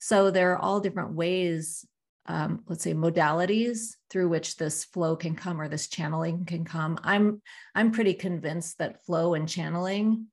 [0.00, 1.84] So there are all different ways
[2.26, 6.98] um, let's say modalities through which this flow can come or this channeling can come.
[7.02, 7.40] I'm
[7.74, 10.26] i'm pretty convinced that flow and channeling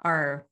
[0.00, 0.46] are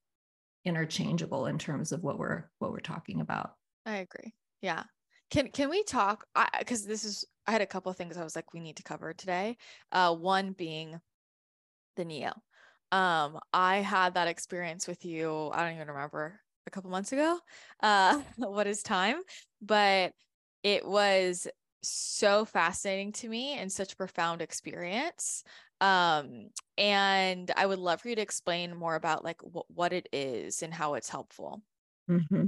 [0.65, 3.53] interchangeable in terms of what we're what we're talking about.
[3.87, 4.33] I agree.
[4.63, 4.85] Yeah.
[5.31, 6.27] Can can we talk
[6.59, 8.83] because this is i had a couple of things i was like we need to
[8.83, 9.57] cover today
[9.93, 11.01] uh one being
[11.97, 12.33] the neo.
[12.93, 17.39] Um i had that experience with you i don't even remember a couple months ago?
[17.83, 19.21] Uh what is time?
[19.63, 20.13] But
[20.63, 21.47] it was
[21.83, 25.43] so fascinating to me and such a profound experience
[25.81, 30.63] um and i would love for you to explain more about like what it is
[30.63, 31.63] and how it's helpful.
[32.11, 32.47] Mm-hmm.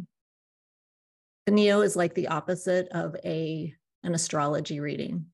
[1.46, 5.26] the neo is like the opposite of a an astrology reading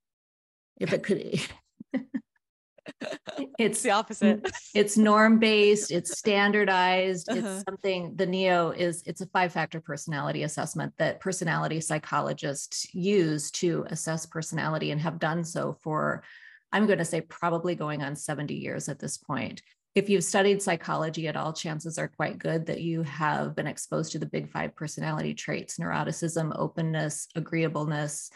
[0.78, 1.40] if it could
[3.58, 4.50] it's the opposite.
[4.74, 7.40] It's norm based, it's standardized, uh-huh.
[7.40, 13.50] it's something the NEO is it's a five factor personality assessment that personality psychologists use
[13.52, 16.22] to assess personality and have done so for
[16.72, 19.62] I'm going to say probably going on 70 years at this point.
[19.94, 24.12] If you've studied psychology at all, chances are quite good that you have been exposed
[24.12, 28.30] to the big five personality traits neuroticism, openness, agreeableness,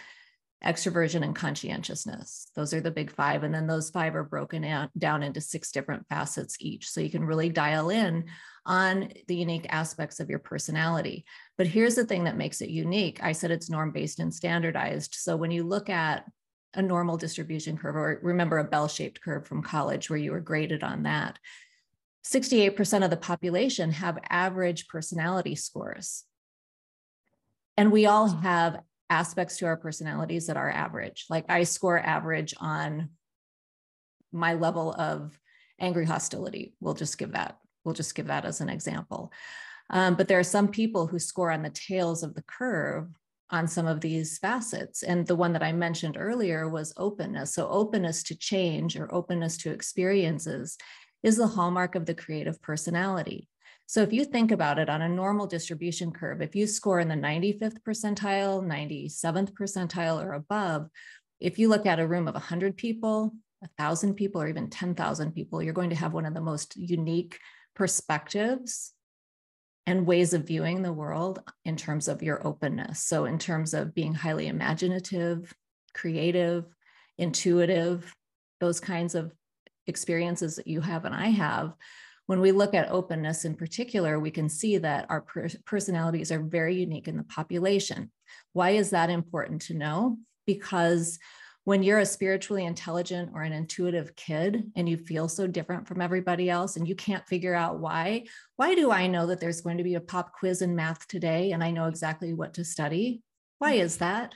[0.64, 2.48] extroversion, and conscientiousness.
[2.54, 3.42] Those are the big five.
[3.42, 6.90] And then those five are broken down into six different facets each.
[6.90, 8.26] So you can really dial in
[8.64, 11.24] on the unique aspects of your personality.
[11.58, 15.14] But here's the thing that makes it unique I said it's norm based and standardized.
[15.14, 16.24] So when you look at
[16.74, 20.40] a normal distribution curve, or remember a bell shaped curve from college where you were
[20.40, 21.38] graded on that,
[22.24, 26.24] 68% of the population have average personality scores.
[27.76, 28.80] And we all have
[29.12, 31.26] aspects to our personalities that are average.
[31.28, 33.10] Like I score average on
[34.32, 35.38] my level of
[35.78, 36.74] angry hostility.
[36.80, 37.58] We'll just give that.
[37.84, 39.30] We'll just give that as an example.
[39.90, 43.08] Um, but there are some people who score on the tails of the curve
[43.50, 45.02] on some of these facets.
[45.02, 47.54] And the one that I mentioned earlier was openness.
[47.54, 50.78] So, openness to change or openness to experiences
[51.22, 53.48] is the hallmark of the creative personality.
[53.92, 57.08] So if you think about it on a normal distribution curve, if you score in
[57.08, 60.88] the 95th percentile, 97th percentile, or above,
[61.40, 65.62] if you look at a room of 100 people, 1,000 people, or even 10,000 people,
[65.62, 67.38] you're going to have one of the most unique
[67.76, 68.94] perspectives
[69.84, 72.98] and ways of viewing the world in terms of your openness.
[73.00, 75.52] So, in terms of being highly imaginative,
[75.92, 76.64] creative,
[77.18, 78.10] intuitive,
[78.58, 79.34] those kinds of
[79.86, 81.74] experiences that you have and I have,
[82.26, 86.42] when we look at openness in particular, we can see that our per- personalities are
[86.42, 88.10] very unique in the population.
[88.52, 90.18] Why is that important to know?
[90.46, 91.18] Because
[91.64, 96.00] when you're a spiritually intelligent or an intuitive kid and you feel so different from
[96.00, 98.24] everybody else and you can't figure out why,
[98.56, 101.52] why do I know that there's going to be a pop quiz in math today
[101.52, 103.22] and I know exactly what to study?
[103.58, 104.34] Why is that?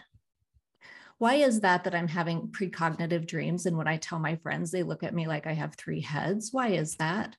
[1.19, 3.67] Why is that that I'm having precognitive dreams?
[3.67, 6.51] And when I tell my friends, they look at me like I have three heads.
[6.53, 7.37] Why is that?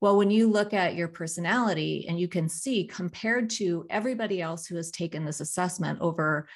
[0.00, 4.66] Well, when you look at your personality and you can see compared to everybody else
[4.66, 6.48] who has taken this assessment over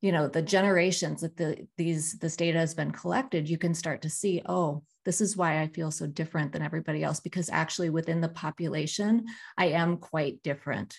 [0.00, 4.02] you know the generations that the these this data has been collected you can start
[4.02, 7.90] to see oh this is why i feel so different than everybody else because actually
[7.90, 9.24] within the population
[9.56, 10.96] i am quite different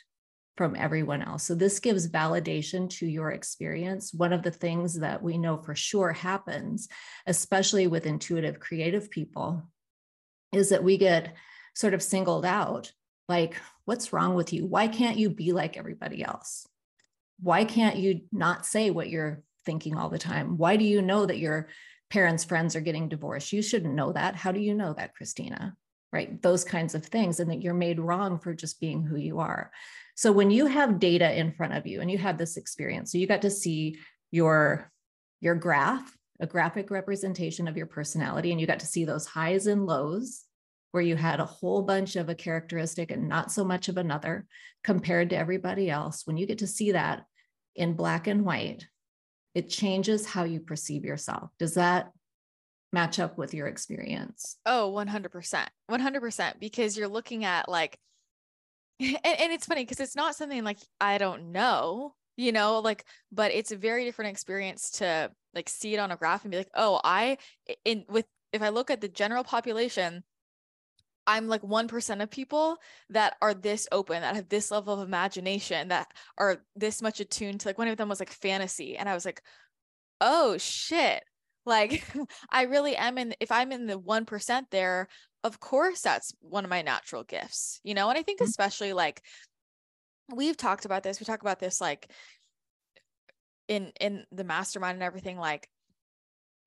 [0.60, 1.44] from everyone else.
[1.44, 4.14] So, this gives validation to your experience.
[4.14, 6.90] One of the things that we know for sure happens,
[7.26, 9.64] especially with intuitive creative people,
[10.52, 11.36] is that we get
[11.76, 12.92] sort of singled out
[13.28, 14.66] like, what's wrong with you?
[14.66, 16.68] Why can't you be like everybody else?
[17.42, 20.58] Why can't you not say what you're thinking all the time?
[20.58, 21.70] Why do you know that your
[22.10, 23.54] parents' friends are getting divorced?
[23.54, 24.36] You shouldn't know that.
[24.36, 25.76] How do you know that, Christina?
[26.12, 26.42] Right?
[26.42, 29.72] Those kinds of things, and that you're made wrong for just being who you are.
[30.16, 33.20] So when you have data in front of you and you have this experience, so
[33.20, 34.00] you got to see
[34.32, 34.92] your
[35.40, 39.68] your graph, a graphic representation of your personality, and you got to see those highs
[39.68, 40.46] and lows
[40.92, 44.48] where you had a whole bunch of a characteristic and not so much of another
[44.84, 46.26] compared to everybody else.
[46.26, 47.24] When you get to see that
[47.76, 48.88] in black and white,
[49.54, 51.52] it changes how you perceive yourself.
[51.60, 52.12] Does that
[52.92, 54.58] match up with your experience?
[54.66, 55.68] Oh, 100%.
[55.92, 57.98] 100% because you're looking at like
[59.00, 63.04] and, and it's funny because it's not something like I don't know, you know, like,
[63.32, 66.58] but it's a very different experience to like see it on a graph and be
[66.58, 67.38] like, oh, I
[67.84, 70.24] in with if I look at the general population,
[71.28, 72.78] I'm like 1% of people
[73.10, 77.60] that are this open, that have this level of imagination, that are this much attuned
[77.60, 78.98] to like one of them was like fantasy.
[78.98, 79.42] And I was like,
[80.22, 81.24] oh shit.
[81.66, 82.04] Like
[82.50, 85.10] I really am in if I'm in the 1% there,
[85.44, 88.50] of course that's one of my natural gifts you know and i think mm-hmm.
[88.50, 89.22] especially like
[90.36, 92.10] we've talked about this we talk about this like
[93.68, 95.70] in in the mastermind and everything like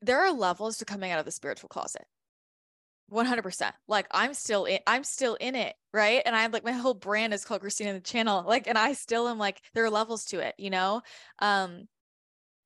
[0.00, 2.04] there are levels to coming out of the spiritual closet.
[3.12, 6.22] 100% like i'm still in i'm still in it right?
[6.24, 9.28] And i'm like my whole brand is called christina the channel like and i still
[9.28, 11.02] am like there are levels to it you know?
[11.38, 11.88] Um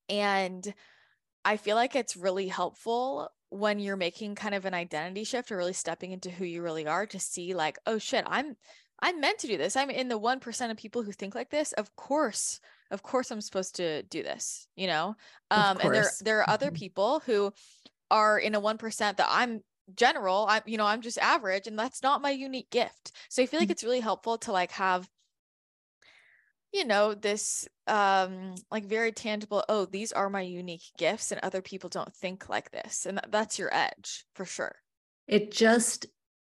[0.08, 0.72] and
[1.44, 5.56] i feel like it's really helpful when you're making kind of an identity shift or
[5.56, 8.56] really stepping into who you really are to see like oh shit i'm
[9.00, 9.76] i'm meant to do this.
[9.76, 11.72] I'm in the 1% of people who think like this.
[11.72, 12.60] Of course
[12.92, 15.16] of course i'm supposed to do this you know?
[15.50, 16.76] Um and there there are other mm-hmm.
[16.76, 17.52] people who
[18.10, 19.60] are in a 1% that i'm
[19.94, 23.12] general i'm you know i'm just average and that's not my unique gift.
[23.28, 23.72] So i feel like mm-hmm.
[23.72, 25.08] it's really helpful to like have
[26.72, 31.62] you know this um like very tangible oh these are my unique gifts and other
[31.62, 33.06] people don't think like this.
[33.06, 34.76] And that's your edge for sure.
[35.26, 36.06] It just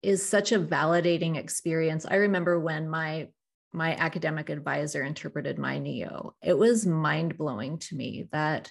[0.03, 2.07] is such a validating experience.
[2.07, 3.29] I remember when my
[3.73, 8.71] my academic advisor interpreted my neo it was mind-blowing to me that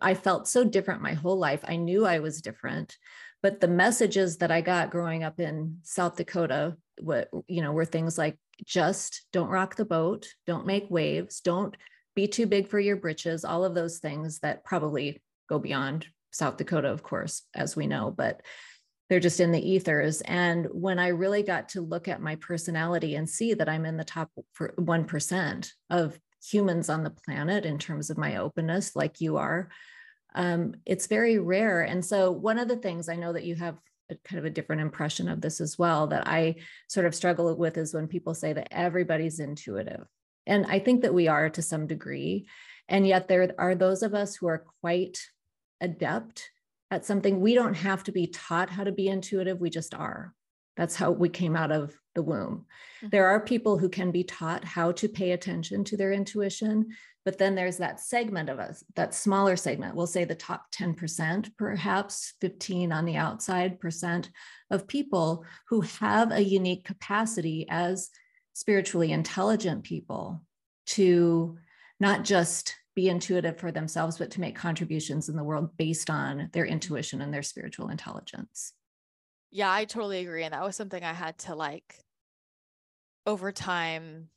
[0.00, 1.64] i felt so different my whole life.
[1.66, 2.96] I knew i was different
[3.42, 7.84] but the messages that i got growing up in south dakota what you know were
[7.84, 11.76] things like just don't rock the boat don't make waves don't
[12.14, 16.56] be too big for your britches, all of those things that probably go beyond South
[16.56, 18.42] Dakota, of course, as we know, but
[19.12, 20.22] they're just in the ethers.
[20.22, 23.98] And when I really got to look at my personality and see that I'm in
[23.98, 29.36] the top 1% of humans on the planet in terms of my openness, like you
[29.36, 29.68] are,
[30.34, 31.82] um, it's very rare.
[31.82, 33.76] And so, one of the things I know that you have
[34.10, 36.54] a, kind of a different impression of this as well that I
[36.88, 40.06] sort of struggle with is when people say that everybody's intuitive.
[40.46, 42.46] And I think that we are to some degree.
[42.88, 45.18] And yet, there are those of us who are quite
[45.82, 46.51] adept
[46.92, 47.40] at something.
[47.40, 50.34] We don't have to be taught how to be intuitive, we just are.
[50.76, 52.66] That's how we came out of the womb.
[52.98, 53.08] Mm-hmm.
[53.10, 56.90] There are people who can be taught how to pay attention to their intuition,
[57.24, 61.56] but then there's that segment of us, that smaller segment, we'll say the top 10%,
[61.56, 64.28] perhaps 15 on the outside percent
[64.70, 68.10] of people who have a unique capacity as
[68.52, 70.42] spiritually intelligent people
[70.84, 71.56] to
[72.00, 76.50] not just be intuitive for themselves, but to make contributions in the world based on
[76.52, 78.74] their intuition and their spiritual intelligence.
[79.50, 80.44] Yeah, I totally agree.
[80.44, 81.98] And that was something I had to like
[83.26, 84.28] over time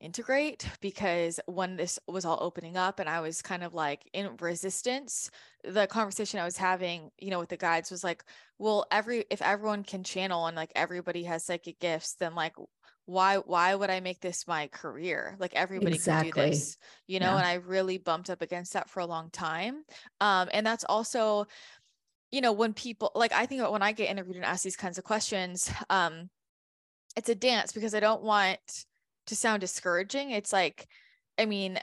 [0.00, 4.36] integrate because when this was all opening up and I was kind of like in
[4.40, 5.30] resistance,
[5.62, 8.24] the conversation I was having, you know, with the guides was like,
[8.58, 12.54] well, every if everyone can channel and like everybody has psychic gifts, then like
[13.10, 15.36] why why would I make this my career?
[15.38, 16.30] Like everybody exactly.
[16.30, 17.38] can do this, you know, yeah.
[17.38, 19.82] and I really bumped up against that for a long time.
[20.20, 21.46] Um, and that's also,
[22.30, 24.96] you know, when people like I think when I get interviewed and asked these kinds
[24.96, 26.30] of questions, um,
[27.16, 28.60] it's a dance because I don't want
[29.26, 30.30] to sound discouraging.
[30.30, 30.86] It's like,
[31.36, 31.80] I mean,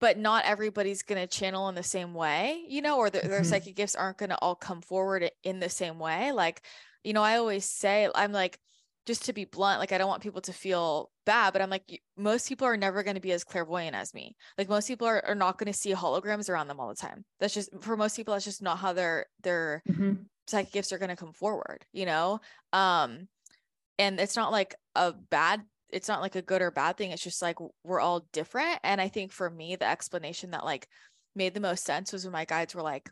[0.00, 3.44] but not everybody's going to channel in the same way, you know, or their, mm-hmm.
[3.44, 6.32] psychic gifts aren't going to all come forward in the same way.
[6.32, 6.62] Like,
[7.04, 8.58] you know, I always say, I'm like,
[9.06, 12.00] just to be blunt, like I don't want people to feel bad, but I'm like,
[12.16, 14.36] most people are never going to be as clairvoyant as me.
[14.56, 17.24] Like most people are, are not going to see holograms around them all the time.
[17.40, 20.14] That's just for most people, that's just not how their their mm-hmm.
[20.46, 22.40] psychic gifts are going to come forward, you know?
[22.72, 23.28] Um,
[23.98, 27.22] and it's not like a bad it's not like a good or bad thing it's
[27.22, 30.88] just like we're all different and i think for me the explanation that like
[31.34, 33.10] made the most sense was when my guides were like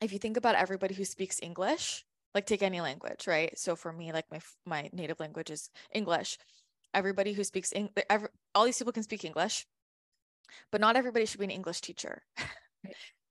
[0.00, 2.04] if you think about everybody who speaks english
[2.34, 6.38] like take any language right so for me like my my native language is english
[6.94, 9.66] everybody who speaks English every, all these people can speak english
[10.70, 12.22] but not everybody should be an english teacher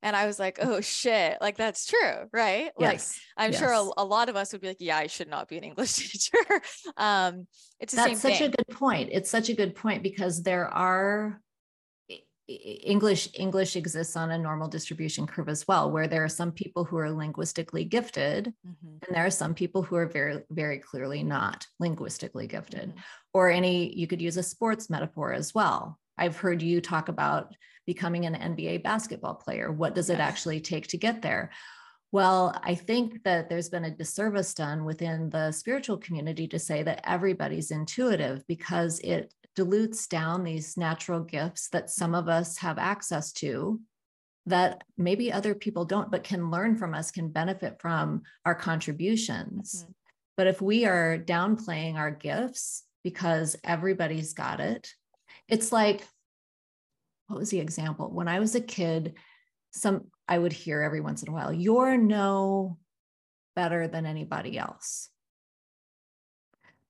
[0.03, 2.71] And I was like, oh shit, like that's true, right?
[2.79, 3.19] Yes.
[3.37, 3.59] Like I'm yes.
[3.59, 5.63] sure a, a, lot of us would be like, yeah, I should not be an
[5.63, 6.61] English teacher.
[6.97, 7.47] um,
[7.79, 8.47] it's the that's such thing.
[8.47, 9.09] a good point.
[9.11, 11.39] It's such a good point because there are
[12.47, 16.83] English English exists on a normal distribution curve as well, where there are some people
[16.83, 18.97] who are linguistically gifted, mm-hmm.
[19.05, 22.89] and there are some people who are very very clearly not linguistically gifted.
[22.89, 22.99] Mm-hmm.
[23.33, 25.99] Or any you could use a sports metaphor as well.
[26.17, 29.71] I've heard you talk about becoming an NBA basketball player.
[29.71, 31.51] What does it actually take to get there?
[32.11, 36.83] Well, I think that there's been a disservice done within the spiritual community to say
[36.83, 42.79] that everybody's intuitive because it dilutes down these natural gifts that some of us have
[42.79, 43.79] access to
[44.47, 49.83] that maybe other people don't, but can learn from us, can benefit from our contributions.
[49.83, 49.91] Mm-hmm.
[50.35, 54.89] But if we are downplaying our gifts because everybody's got it,
[55.47, 56.01] it's like
[57.27, 58.09] what was the example?
[58.11, 59.13] When I was a kid,
[59.71, 62.79] some I would hear every once in a while, you're no
[63.55, 65.10] better than anybody else.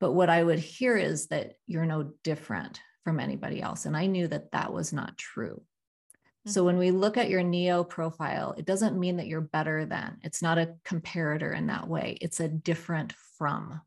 [0.02, 3.86] But what I would hear is that you're no different from anybody else.
[3.86, 5.62] And I knew that that was not true.
[5.62, 6.50] Mm-hmm.
[6.50, 10.18] So when we look at your Neo profile, it doesn't mean that you're better than.
[10.24, 12.18] It's not a comparator in that way.
[12.20, 13.80] It's a different from.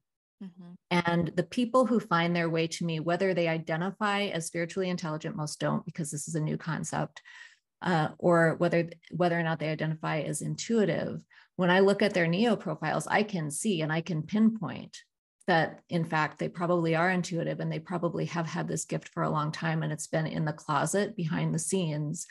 [0.43, 0.73] Mm-hmm.
[0.93, 5.35] And the people who find their way to me, whether they identify as spiritually intelligent,
[5.35, 7.23] most don't because this is a new concept,
[7.83, 11.25] uh, or whether whether or not they identify as intuitive.
[11.57, 14.97] When I look at their neo profiles, I can see and I can pinpoint
[15.47, 19.23] that in fact they probably are intuitive and they probably have had this gift for
[19.23, 22.27] a long time and it's been in the closet behind the scenes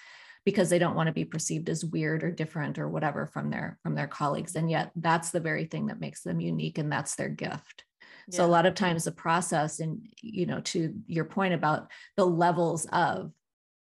[0.45, 3.77] because they don't want to be perceived as weird or different or whatever from their
[3.83, 7.15] from their colleagues and yet that's the very thing that makes them unique and that's
[7.15, 7.83] their gift
[8.27, 8.37] yeah.
[8.37, 12.25] so a lot of times the process and you know to your point about the
[12.25, 13.31] levels of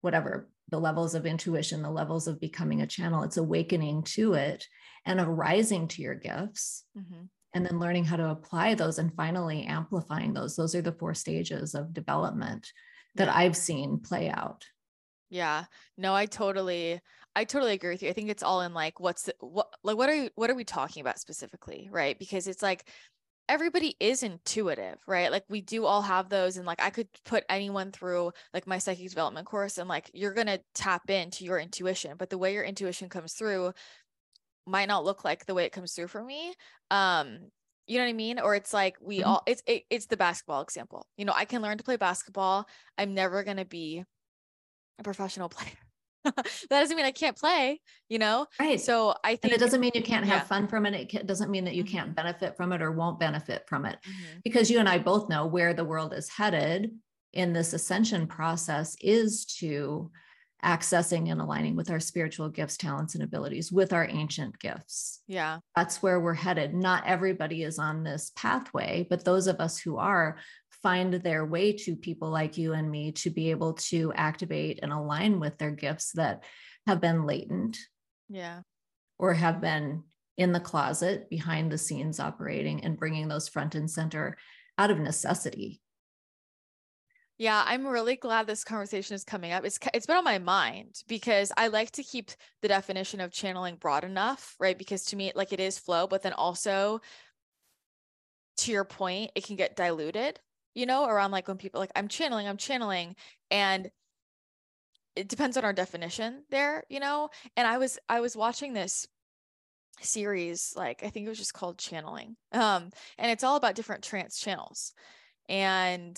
[0.00, 4.66] whatever the levels of intuition the levels of becoming a channel it's awakening to it
[5.04, 7.24] and arising to your gifts mm-hmm.
[7.54, 10.56] And then learning how to apply those and finally amplifying those.
[10.56, 12.70] Those are the four stages of development
[13.14, 14.64] that i've seen play out.
[15.30, 15.64] Yeah.
[15.96, 17.00] No i totally
[17.34, 18.10] i totally agree with you.
[18.10, 20.54] I think it's all in like what's the, what like what are you what are
[20.54, 22.18] we talking about specifically right?
[22.18, 22.88] Because it's like
[23.48, 25.32] everybody is intuitive, right?
[25.32, 26.58] Like we do all have those.
[26.58, 30.34] And like I could put anyone through like my psychic development course and like you're
[30.34, 33.72] going to tap into your intuition, but the way your intuition comes through
[34.68, 36.54] might not look like the way it comes through for me.
[36.90, 37.38] Um,
[37.86, 38.38] you know what I mean?
[38.38, 39.28] Or it's like we mm-hmm.
[39.28, 41.06] all it's it, it's the basketball example.
[41.16, 42.68] You know, I can learn to play basketball.
[42.96, 44.04] I'm never going to be
[44.98, 45.72] a professional player.
[46.24, 48.46] that doesn't mean I can't play, you know?
[48.60, 48.80] Right.
[48.80, 50.44] So I think and it doesn't mean you can't have yeah.
[50.44, 51.14] fun from it.
[51.14, 51.96] It doesn't mean that you mm-hmm.
[51.96, 53.96] can't benefit from it or won't benefit from it.
[54.02, 54.38] Mm-hmm.
[54.44, 56.90] Because you and I both know where the world is headed
[57.32, 60.10] in this ascension process is to
[60.64, 65.20] accessing and aligning with our spiritual gifts, talents, and abilities, with our ancient gifts.
[65.28, 65.58] Yeah.
[65.76, 66.74] That's where we're headed.
[66.74, 70.38] Not everybody is on this pathway, but those of us who are
[70.82, 74.92] find their way to people like you and me to be able to activate and
[74.92, 76.44] align with their gifts that
[76.86, 77.76] have been latent.
[78.28, 78.60] Yeah.
[79.18, 80.04] Or have been
[80.36, 84.36] in the closet behind the scenes operating and bringing those front and center
[84.78, 85.80] out of necessity.
[87.38, 89.64] Yeah, I'm really glad this conversation is coming up.
[89.64, 92.32] It's it's been on my mind because I like to keep
[92.62, 94.76] the definition of channeling broad enough, right?
[94.76, 97.00] Because to me like it is flow, but then also
[98.58, 100.40] to your point, it can get diluted
[100.74, 103.16] you know, around like when people like, I'm channeling, I'm channeling.
[103.50, 103.90] And
[105.16, 107.30] it depends on our definition there, you know?
[107.56, 109.08] And I was, I was watching this
[110.00, 112.36] series, like, I think it was just called channeling.
[112.52, 114.92] Um, and it's all about different trance channels.
[115.48, 116.16] And,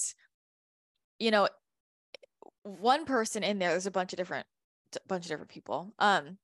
[1.21, 1.49] you know,
[2.65, 4.47] one person in there, there's a bunch of different,
[5.07, 6.39] bunch of different people, um,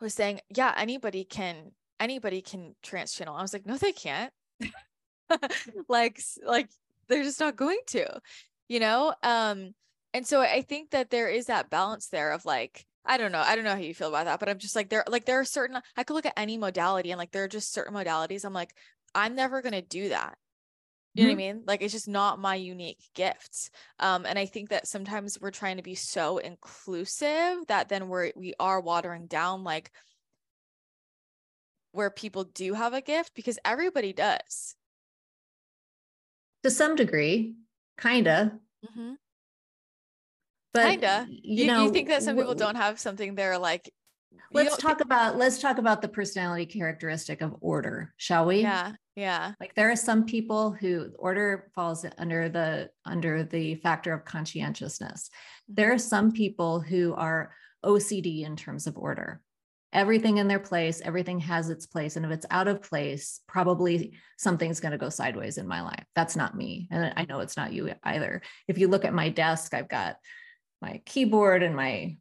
[0.00, 3.34] was saying, yeah, anybody can, anybody can trance channel.
[3.34, 4.32] I was like, no, they can't.
[5.88, 6.68] like, like
[7.08, 8.20] they're just not going to
[8.68, 9.74] you know um
[10.12, 13.42] and so i think that there is that balance there of like i don't know
[13.44, 15.40] i don't know how you feel about that but i'm just like there like there
[15.40, 18.44] are certain i could look at any modality and like there are just certain modalities
[18.44, 18.74] i'm like
[19.14, 20.36] i'm never going to do that
[21.14, 21.38] you know mm-hmm.
[21.38, 21.62] what I mean?
[21.66, 23.70] Like it's just not my unique gifts.
[24.00, 28.32] Um, and I think that sometimes we're trying to be so inclusive that then we're
[28.34, 29.92] we are watering down like
[31.92, 34.74] where people do have a gift because everybody does
[36.64, 37.54] to some degree,
[38.00, 38.58] kinda.
[38.84, 39.12] Mm-hmm.
[40.72, 41.26] But kinda.
[41.28, 43.92] You, you know, you think that some people don't have something they're like
[44.52, 49.52] let's talk about let's talk about the personality characteristic of order shall we yeah yeah
[49.60, 55.28] like there are some people who order falls under the under the factor of conscientiousness
[55.28, 55.74] mm-hmm.
[55.74, 57.52] there are some people who are
[57.84, 59.40] ocd in terms of order
[59.94, 62.16] everything in their place, everything has its place.
[62.16, 66.04] And if it's out of place, probably something's going to go sideways in my life.
[66.16, 66.88] That's not me.
[66.90, 68.42] And I know it's not you either.
[68.66, 70.16] If you look at my desk, I've got
[70.82, 72.16] my keyboard and my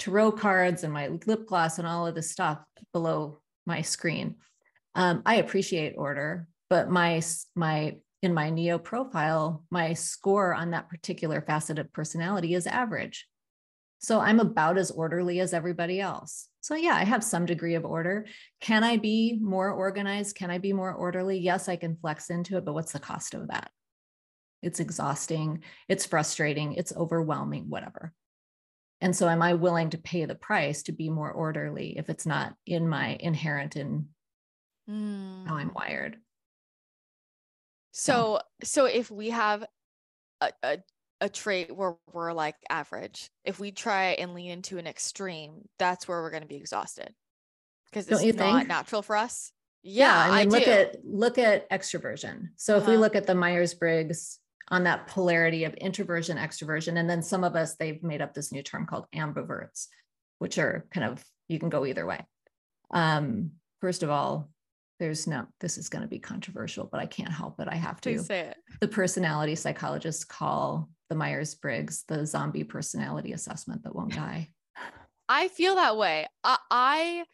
[0.00, 2.58] tarot cards and my lip gloss and all of this stuff
[2.92, 4.34] below my screen.
[4.96, 7.22] Um, I appreciate order, but my
[7.54, 13.26] my in my neo profile, my score on that particular facet of personality is average.
[13.98, 16.48] So I'm about as orderly as everybody else.
[16.60, 18.26] So, yeah, I have some degree of order.
[18.60, 20.36] Can I be more organized?
[20.36, 21.38] Can I be more orderly?
[21.38, 23.70] Yes, I can flex into it, but what's the cost of that?
[24.62, 28.12] It's exhausting, it's frustrating, it's overwhelming, whatever.
[29.00, 32.26] And so, am I willing to pay the price to be more orderly if it's
[32.26, 34.08] not in my inherent in
[34.88, 35.46] mm.
[35.46, 35.74] how I'm hmm.
[35.74, 36.16] wired?
[37.92, 39.64] So, so if we have
[40.40, 40.78] a, a
[41.20, 43.30] a trait where we're like average.
[43.44, 47.14] If we try and lean into an extreme, that's where we're going to be exhausted
[47.90, 48.68] because it's not think?
[48.68, 49.52] natural for us.
[49.82, 50.70] Yeah, yeah I mean, I look do.
[50.70, 52.48] at look at extroversion.
[52.56, 52.82] So uh-huh.
[52.82, 53.00] if we uh-huh.
[53.02, 54.38] look at the Myers Briggs
[54.70, 58.52] on that polarity of introversion, extroversion, and then some of us they've made up this
[58.52, 59.86] new term called ambiverts,
[60.38, 62.24] which are kind of you can go either way.
[62.92, 64.50] Um, first of all,
[65.00, 68.00] there's no this is going to be controversial but i can't help it i have
[68.02, 68.56] to Please say it.
[68.80, 74.46] the personality psychologists call the myers-briggs the zombie personality assessment that won't die
[75.28, 77.24] i feel that way I, I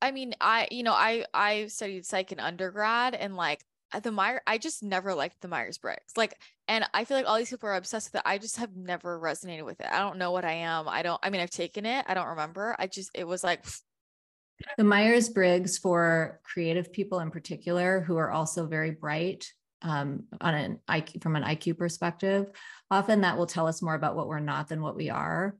[0.00, 3.64] i mean i you know i i studied psych in undergrad and like
[4.02, 6.16] the Meyer, I just never liked the Myers Briggs.
[6.16, 6.38] Like,
[6.68, 8.28] and I feel like all these people are obsessed with it.
[8.28, 9.88] I just have never resonated with it.
[9.90, 10.88] I don't know what I am.
[10.88, 12.04] I don't, I mean, I've taken it.
[12.08, 12.76] I don't remember.
[12.78, 13.64] I just, it was like,
[14.78, 19.50] the Myers Briggs for creative people in particular, who are also very bright
[19.82, 22.50] um, on an IQ, from an IQ perspective,
[22.90, 25.56] often that will tell us more about what we're not than what we are.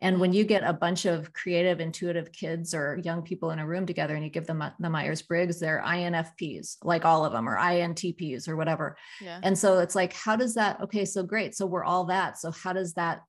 [0.00, 3.66] And when you get a bunch of creative, intuitive kids or young people in a
[3.66, 7.48] room together and you give them the Myers Briggs, they're INFPs, like all of them,
[7.48, 8.96] or INTPs or whatever.
[9.20, 9.40] Yeah.
[9.42, 10.80] And so it's like, how does that?
[10.82, 11.54] Okay, so great.
[11.54, 12.38] So we're all that.
[12.38, 13.22] So how does that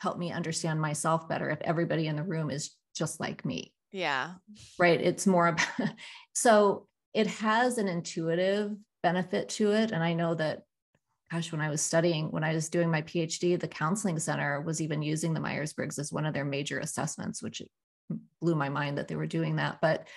[0.00, 3.72] help me understand myself better if everybody in the room is just like me?
[3.90, 4.34] Yeah.
[4.78, 5.00] Right.
[5.00, 5.66] It's more about,
[6.34, 9.92] so it has an intuitive benefit to it.
[9.92, 10.64] And I know that,
[11.36, 14.80] gosh, when I was studying, when I was doing my PhD, the counseling center was
[14.80, 17.60] even using the Myers Briggs as one of their major assessments, which
[18.40, 19.78] blew my mind that they were doing that.
[19.82, 20.08] But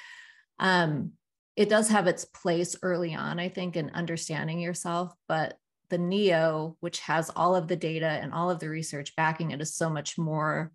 [0.59, 1.11] um,
[1.57, 5.13] it does have its place early on, I think, in understanding yourself.
[5.27, 5.57] But
[5.89, 9.59] the NEO, which has all of the data and all of the research backing it,
[9.59, 10.71] is so much more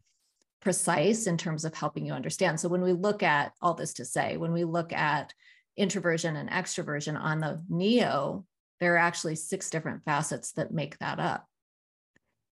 [0.60, 2.60] precise in terms of helping you understand.
[2.60, 5.32] So when we look at all this to say, when we look at
[5.78, 8.44] introversion and extroversion on the NEO,
[8.80, 11.46] there are actually six different facets that make that up.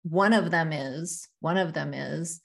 [0.04, 2.42] One of them is, one of them is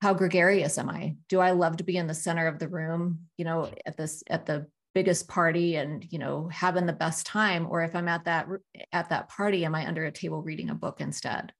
[0.00, 1.16] how gregarious am I?
[1.28, 4.22] Do I love to be in the center of the room, you know, at this
[4.28, 8.24] at the biggest party and, you know, having the best time or if I'm at
[8.24, 8.46] that
[8.92, 11.52] at that party am I under a table reading a book instead?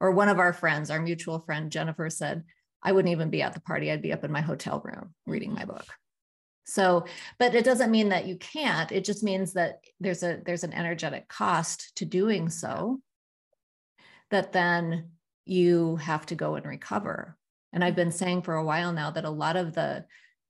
[0.00, 2.44] Or one of our friends, our mutual friend Jennifer said,
[2.82, 3.90] I wouldn't even be at the party.
[3.90, 5.86] I'd be up in my hotel room reading my book.
[6.66, 7.06] So,
[7.38, 8.90] but it doesn't mean that you can't.
[8.90, 13.00] It just means that there's a there's an energetic cost to doing so
[14.30, 15.10] that then
[15.44, 17.36] you have to go and recover.
[17.72, 20.06] And I've been saying for a while now that a lot of the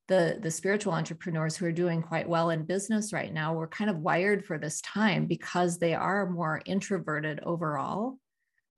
[0.08, 3.90] the the spiritual entrepreneurs who are doing quite well in business right now were kind
[3.90, 8.18] of wired for this time because they are more introverted overall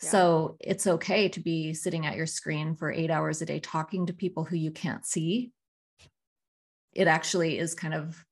[0.03, 0.09] yeah.
[0.09, 4.07] so it's okay to be sitting at your screen for 8 hours a day talking
[4.07, 5.53] to people who you can't see
[6.99, 8.25] it actually is kind of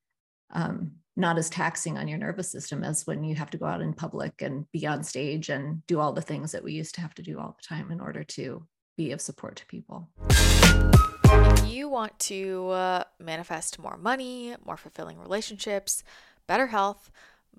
[0.51, 3.81] um, not as taxing on your nervous system as when you have to go out
[3.81, 7.01] in public and be on stage and do all the things that we used to
[7.01, 10.09] have to do all the time in order to be of support to people.
[10.29, 16.03] If you want to uh, manifest more money, more fulfilling relationships,
[16.49, 17.09] better health,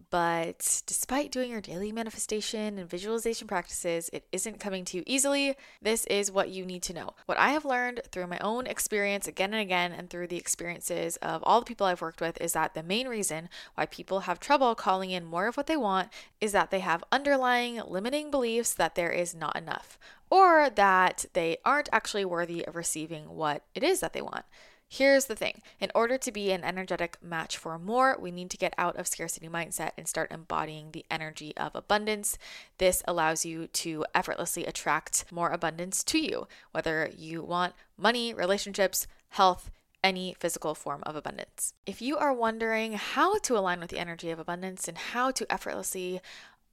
[0.09, 5.55] but despite doing your daily manifestation and visualization practices, it isn't coming to you easily.
[5.81, 7.15] This is what you need to know.
[7.25, 11.17] What I have learned through my own experience again and again, and through the experiences
[11.17, 14.39] of all the people I've worked with, is that the main reason why people have
[14.39, 18.73] trouble calling in more of what they want is that they have underlying limiting beliefs
[18.73, 19.97] that there is not enough,
[20.29, 24.45] or that they aren't actually worthy of receiving what it is that they want.
[24.89, 28.57] Here's the thing in order to be an energetic match for more, we need to
[28.57, 32.37] get out of scarcity mindset and start embodying the energy of abundance.
[32.77, 39.07] This allows you to effortlessly attract more abundance to you, whether you want money, relationships,
[39.29, 39.69] health,
[40.03, 41.73] any physical form of abundance.
[41.85, 45.51] If you are wondering how to align with the energy of abundance and how to
[45.51, 46.21] effortlessly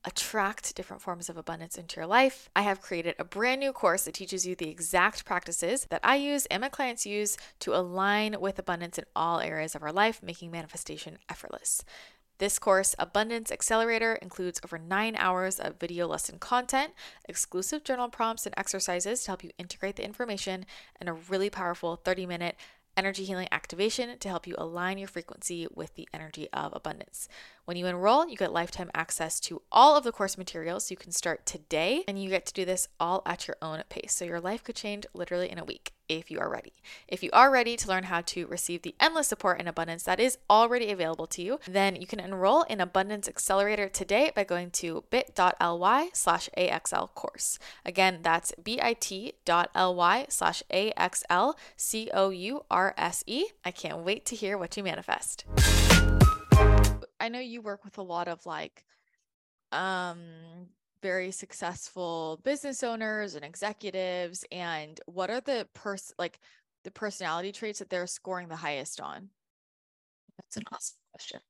[0.04, 4.04] attract different forms of abundance into your life, I have created a brand new course
[4.04, 8.36] that teaches you the exact practices that I use and my clients use to align
[8.40, 11.84] with abundance in all areas of our life, making manifestation effortless.
[12.38, 16.92] This course, Abundance Accelerator, includes over nine hours of video lesson content,
[17.28, 20.66] exclusive journal prompts and exercises to help you integrate the information,
[21.00, 22.56] and a really powerful 30 minute
[22.96, 27.28] energy healing activation to help you align your frequency with the energy of abundance.
[27.64, 30.90] When you enroll, you get lifetime access to all of the course materials.
[30.90, 34.12] You can start today and you get to do this all at your own pace.
[34.12, 36.74] So your life could change literally in a week if you are ready.
[37.08, 40.20] If you are ready to learn how to receive the endless support and abundance that
[40.20, 44.70] is already available to you, then you can enroll in Abundance Accelerator today by going
[44.72, 47.58] to bit.ly slash AXL course.
[47.86, 53.46] Again, that's bit.ly slash AXL C O U R S E.
[53.64, 55.46] I can't wait to hear what you manifest.
[57.24, 58.84] I know you work with a lot of like
[59.72, 60.18] um
[61.02, 66.38] very successful business owners and executives and what are the pers like
[66.84, 69.30] the personality traits that they're scoring the highest on?
[70.36, 71.40] That's an awesome question.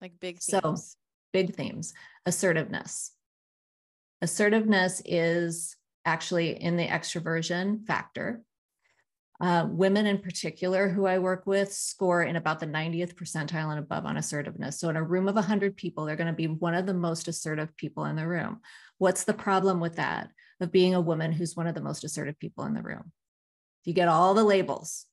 [0.00, 0.62] Like big themes.
[0.62, 0.98] So,
[1.34, 1.92] big themes.
[2.24, 3.12] Assertiveness.
[4.22, 8.40] Assertiveness is actually in the extroversion factor.
[9.40, 13.78] Uh, women in particular who I work with score in about the 90th percentile and
[13.78, 14.78] above on assertiveness.
[14.78, 17.26] So, in a room of 100 people, they're going to be one of the most
[17.26, 18.60] assertive people in the room.
[18.98, 20.28] What's the problem with that,
[20.60, 23.12] of being a woman who's one of the most assertive people in the room?
[23.84, 25.06] You get all the labels.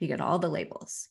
[0.00, 1.08] You get all the labels.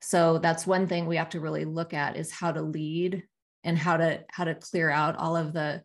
[0.00, 3.22] So that's one thing we have to really look at is how to lead
[3.62, 5.82] and how to how to clear out all of the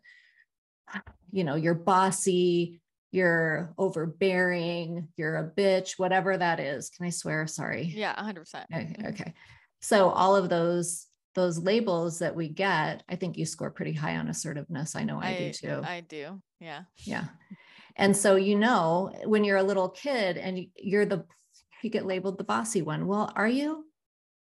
[1.30, 2.80] you know your bossy
[3.12, 6.90] you're overbearing, you're a bitch, whatever that is.
[6.90, 7.46] Can I swear?
[7.46, 7.84] Sorry.
[7.84, 8.38] Yeah, 100%.
[8.72, 9.06] Okay, mm-hmm.
[9.06, 9.34] okay.
[9.80, 14.16] So all of those those labels that we get, I think you score pretty high
[14.16, 14.96] on assertiveness.
[14.96, 15.82] I know I, I do too.
[15.84, 16.40] I do.
[16.60, 16.84] Yeah.
[17.04, 17.24] Yeah.
[17.94, 21.26] And so you know when you're a little kid and you're the
[21.82, 23.06] you get labeled the bossy one.
[23.06, 23.84] Well, are you?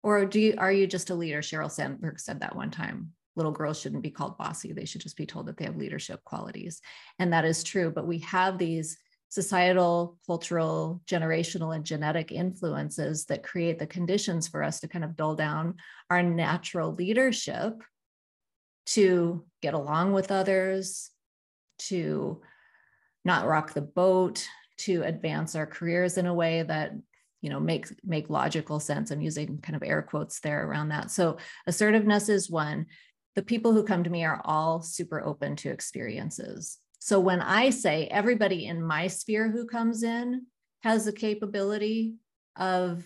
[0.02, 1.40] Or do you are you just a leader?
[1.40, 4.72] Sheryl Sandberg said that one time little girls shouldn't be called bossy.
[4.72, 6.80] They should just be told that they have leadership qualities.
[7.18, 7.90] And that is true.
[7.90, 14.62] But we have these societal, cultural, generational, and genetic influences that create the conditions for
[14.62, 15.76] us to kind of dull down
[16.10, 17.82] our natural leadership
[18.84, 21.10] to get along with others,
[21.78, 22.42] to
[23.24, 24.46] not rock the boat,
[24.78, 26.92] to advance our careers in a way that
[27.40, 31.10] you know make make logical sense i'm using kind of air quotes there around that
[31.10, 32.86] so assertiveness is one
[33.34, 37.70] the people who come to me are all super open to experiences so when I
[37.70, 40.46] say everybody in my sphere who comes in
[40.84, 42.14] has the capability
[42.54, 43.02] of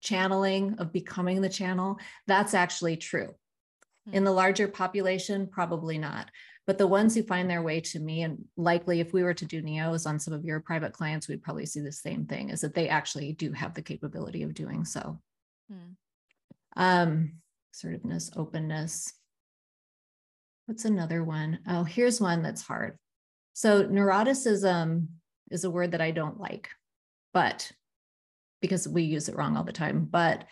[0.00, 1.98] channeling, of becoming the channel,
[2.28, 3.34] that's actually true.
[4.06, 4.14] Hmm.
[4.14, 6.30] In the larger population, probably not.
[6.64, 9.46] But the ones who find their way to me, and likely if we were to
[9.46, 12.60] do NEOs on some of your private clients, we'd probably see the same thing is
[12.60, 15.18] that they actually do have the capability of doing so.
[15.68, 15.94] Hmm.
[16.76, 17.32] Um,
[17.72, 19.12] assertiveness, openness,
[20.70, 21.58] What's another one?
[21.66, 22.96] Oh, here's one that's hard.
[23.54, 25.08] So, neuroticism
[25.50, 26.68] is a word that I don't like,
[27.34, 27.72] but
[28.60, 30.06] because we use it wrong all the time.
[30.08, 30.44] But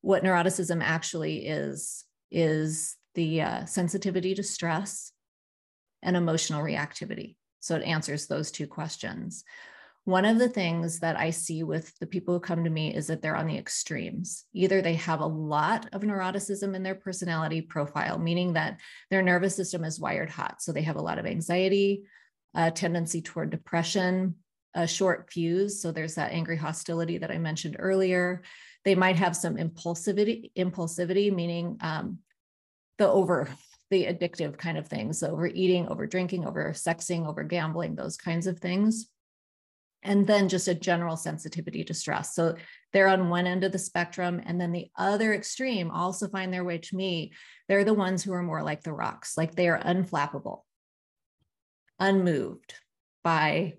[0.00, 5.12] what neuroticism actually is, is the uh, sensitivity to stress
[6.02, 7.36] and emotional reactivity.
[7.60, 9.44] So, it answers those two questions.
[10.10, 13.06] One of the things that I see with the people who come to me is
[13.06, 14.44] that they're on the extremes.
[14.52, 18.80] Either they have a lot of neuroticism in their personality profile, meaning that
[19.12, 20.62] their nervous system is wired hot.
[20.62, 22.02] So they have a lot of anxiety,
[22.56, 24.34] a tendency toward depression,
[24.74, 25.80] a short fuse.
[25.80, 28.42] So there's that angry hostility that I mentioned earlier.
[28.84, 32.18] They might have some impulsivity, impulsivity, meaning um,
[32.98, 33.48] the over
[33.90, 38.48] the addictive kind of things, so overeating, over drinking, over sexing, over gambling, those kinds
[38.48, 39.06] of things
[40.02, 42.34] and then just a general sensitivity to stress.
[42.34, 42.54] So
[42.92, 44.40] they're on one end of the spectrum.
[44.44, 47.32] And then the other extreme also find their way to me.
[47.68, 50.62] They're the ones who are more like the rocks, like they are unflappable,
[51.98, 52.74] unmoved
[53.22, 53.74] by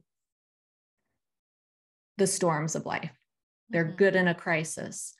[2.18, 3.12] the storms of life.
[3.70, 3.96] They're mm-hmm.
[3.96, 5.16] good in a crisis.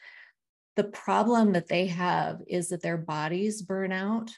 [0.76, 4.32] The problem that they have is that their bodies burn out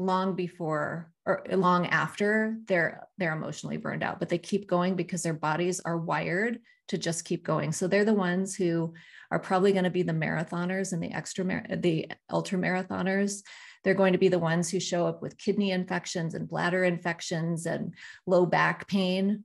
[0.00, 5.22] long before or long after they're they're emotionally burned out but they keep going because
[5.22, 6.58] their bodies are wired
[6.90, 7.70] to just keep going.
[7.70, 8.94] So they're the ones who
[9.30, 11.44] are probably going to be the marathoners and the extra
[11.76, 13.42] the ultra marathoners.
[13.84, 17.64] They're going to be the ones who show up with kidney infections and bladder infections
[17.64, 17.94] and
[18.26, 19.44] low back pain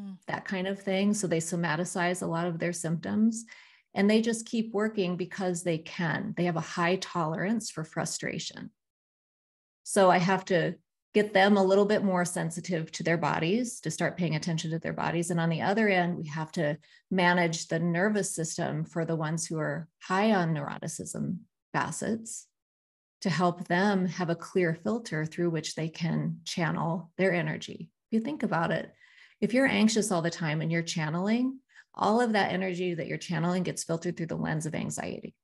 [0.00, 0.16] mm.
[0.28, 1.14] that kind of thing.
[1.14, 3.44] So they somaticize a lot of their symptoms
[3.92, 6.32] and they just keep working because they can.
[6.36, 8.70] They have a high tolerance for frustration
[9.84, 10.74] so I have to
[11.14, 14.80] get them a little bit more sensitive to their bodies to start paying attention to
[14.80, 15.30] their bodies.
[15.30, 16.76] And on the other end, we have to
[17.10, 21.38] manage the nervous system for the ones who are high on neuroticism
[21.72, 22.48] facets
[23.20, 27.88] to help them have a clear filter through which they can channel their energy.
[28.10, 28.92] If you think about it,
[29.40, 31.60] if you're anxious all the time and you're channeling,
[31.94, 35.34] all of that energy that you're channeling gets filtered through the lens of anxiety.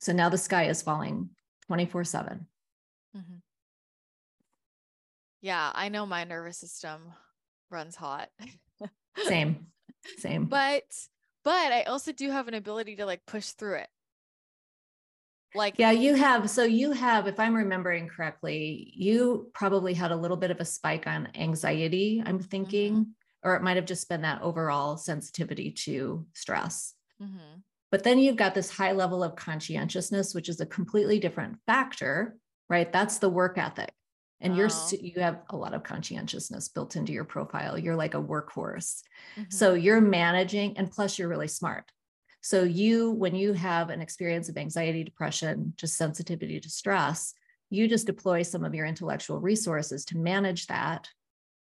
[0.00, 1.30] So now the sky is falling
[1.66, 2.46] 24 7
[3.16, 3.36] Mm-hmm.
[5.40, 7.12] Yeah, I know my nervous system
[7.70, 8.28] runs hot.
[9.24, 9.66] Same.
[10.18, 10.46] Same.
[10.46, 10.84] But
[11.44, 13.88] but I also do have an ability to like push through it.
[15.54, 20.16] Like Yeah, you have so you have if I'm remembering correctly, you probably had a
[20.16, 23.48] little bit of a spike on anxiety, I'm thinking, mm-hmm.
[23.48, 26.94] or it might have just been that overall sensitivity to stress.
[27.22, 27.60] Mm-hmm.
[27.90, 32.36] But then you've got this high level of conscientiousness, which is a completely different factor
[32.68, 32.92] right?
[32.92, 33.92] That's the work ethic.
[34.40, 34.68] And you're
[35.00, 37.78] you have a lot of conscientiousness built into your profile.
[37.78, 39.00] You're like a workhorse.
[39.36, 39.44] Mm-hmm.
[39.48, 41.90] So you're managing and plus you're really smart.
[42.42, 47.32] So you when you have an experience of anxiety, depression, just sensitivity to stress,
[47.70, 51.08] you just deploy some of your intellectual resources to manage that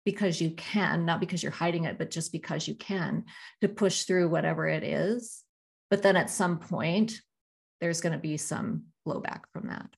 [0.03, 3.25] because you can, not because you're hiding it, but just because you can
[3.61, 5.43] to push through whatever it is.
[5.89, 7.21] But then at some point,
[7.81, 9.89] there's going to be some blowback from that.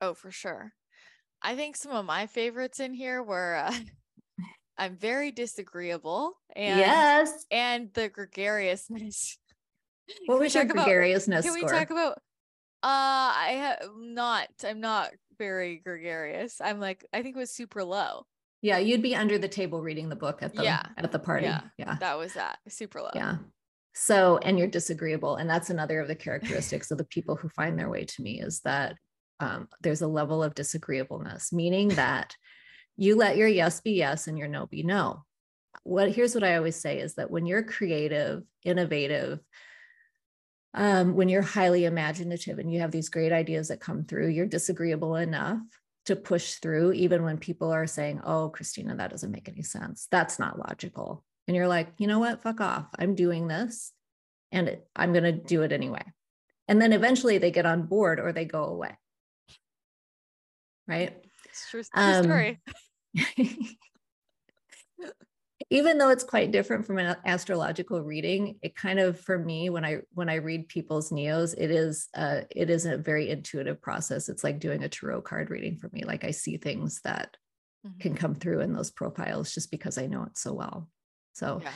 [0.00, 0.72] Oh, for sure.
[1.42, 3.74] I think some of my favorites in here were uh,
[4.78, 9.38] I'm very disagreeable and yes, and the gregariousness.
[10.24, 11.44] What was your gregariousness?
[11.44, 12.12] About, can we talk about?
[12.82, 14.48] Uh, I have not.
[14.64, 16.62] I'm not very gregarious.
[16.62, 18.24] I'm like I think it was super low.
[18.62, 20.82] Yeah, you'd be under the table reading the book at the yeah.
[20.96, 21.44] at the party.
[21.44, 23.10] Yeah, yeah, that was that super low.
[23.14, 23.36] Yeah.
[23.92, 27.78] So, and you're disagreeable, and that's another of the characteristics of the people who find
[27.78, 28.96] their way to me is that
[29.40, 32.36] um, there's a level of disagreeableness, meaning that
[32.96, 35.24] you let your yes be yes and your no be no.
[35.84, 39.40] What here's what I always say is that when you're creative, innovative,
[40.74, 44.46] um, when you're highly imaginative and you have these great ideas that come through, you're
[44.46, 45.60] disagreeable enough
[46.06, 50.08] to push through, even when people are saying, Oh, Christina, that doesn't make any sense.
[50.10, 51.24] That's not logical.
[51.46, 52.42] And you're like, you know what?
[52.42, 52.86] Fuck off.
[52.98, 53.92] I'm doing this
[54.52, 56.02] and I'm going to do it anyway.
[56.68, 58.96] And then eventually they get on board or they go away.
[60.88, 61.16] Right.
[61.44, 62.60] It's true, true um, story.
[65.70, 69.84] even though it's quite different from an astrological reading it kind of for me when
[69.84, 74.28] i when i read people's neos it is uh it is a very intuitive process
[74.28, 77.36] it's like doing a tarot card reading for me like i see things that
[77.86, 77.98] mm-hmm.
[77.98, 80.88] can come through in those profiles just because i know it so well
[81.32, 81.70] so yeah.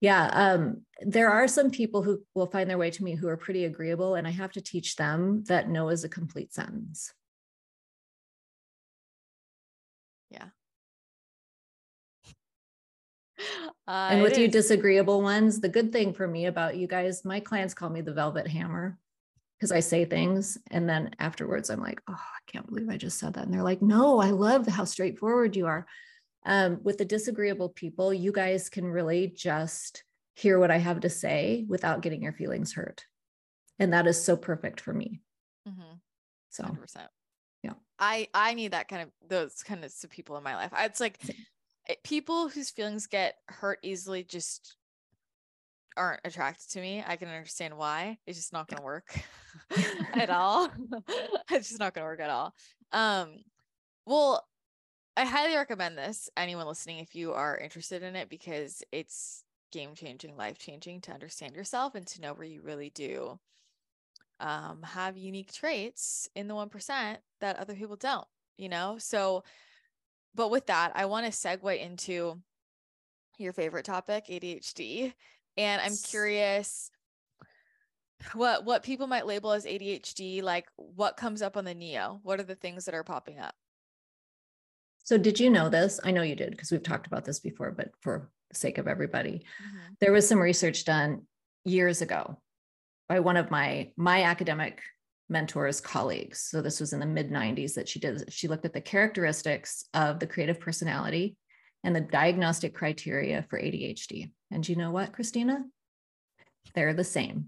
[0.00, 3.36] yeah um there are some people who will find their way to me who are
[3.36, 7.12] pretty agreeable and i have to teach them that no is a complete sentence
[13.88, 14.52] uh, and with you is.
[14.52, 18.12] disagreeable ones, the good thing for me about you guys, my clients call me the
[18.12, 18.98] velvet hammer
[19.58, 23.18] because I say things and then afterwards I'm like, oh, I can't believe I just
[23.18, 23.44] said that.
[23.44, 25.86] And they're like, no, I love how straightforward you are.
[26.46, 31.10] Um, with the disagreeable people, you guys can really just hear what I have to
[31.10, 33.04] say without getting your feelings hurt.
[33.78, 35.20] And that is so perfect for me.
[35.68, 35.96] Mm-hmm.
[36.48, 37.06] So 100%.
[37.62, 37.72] Yeah.
[37.98, 40.72] I I need that kind of those kind of people in my life.
[40.78, 41.18] It's like
[42.04, 44.76] people whose feelings get hurt easily just
[45.96, 47.02] aren't attracted to me.
[47.06, 48.18] I can understand why.
[48.26, 49.20] It's just not going to work
[50.14, 50.70] at all.
[51.50, 52.54] it's just not going to work at all.
[52.92, 53.38] Um,
[54.06, 54.46] well,
[55.16, 56.30] I highly recommend this.
[56.36, 61.12] Anyone listening, if you are interested in it, because it's game changing, life changing to
[61.12, 63.38] understand yourself and to know where you really do
[64.40, 68.26] um, have unique traits in the 1% that other people don't,
[68.56, 68.96] you know?
[68.98, 69.44] So
[70.34, 72.40] but with that, I want to segue into
[73.38, 75.12] your favorite topic, ADHD.
[75.56, 76.90] And I'm curious
[78.34, 82.20] what what people might label as ADHD, like what comes up on the Neo?
[82.22, 83.54] What are the things that are popping up?
[85.04, 85.98] So did you know this?
[86.04, 88.86] I know you did because we've talked about this before, but for the sake of
[88.86, 89.94] everybody, mm-hmm.
[90.00, 91.22] there was some research done
[91.64, 92.38] years ago
[93.08, 94.80] by one of my my academic
[95.30, 96.40] mentors colleagues.
[96.40, 99.84] So this was in the mid 90s that she did she looked at the characteristics
[99.94, 101.36] of the creative personality
[101.84, 105.64] and the diagnostic criteria for adhd and you know what christina?
[106.74, 107.46] They're the same.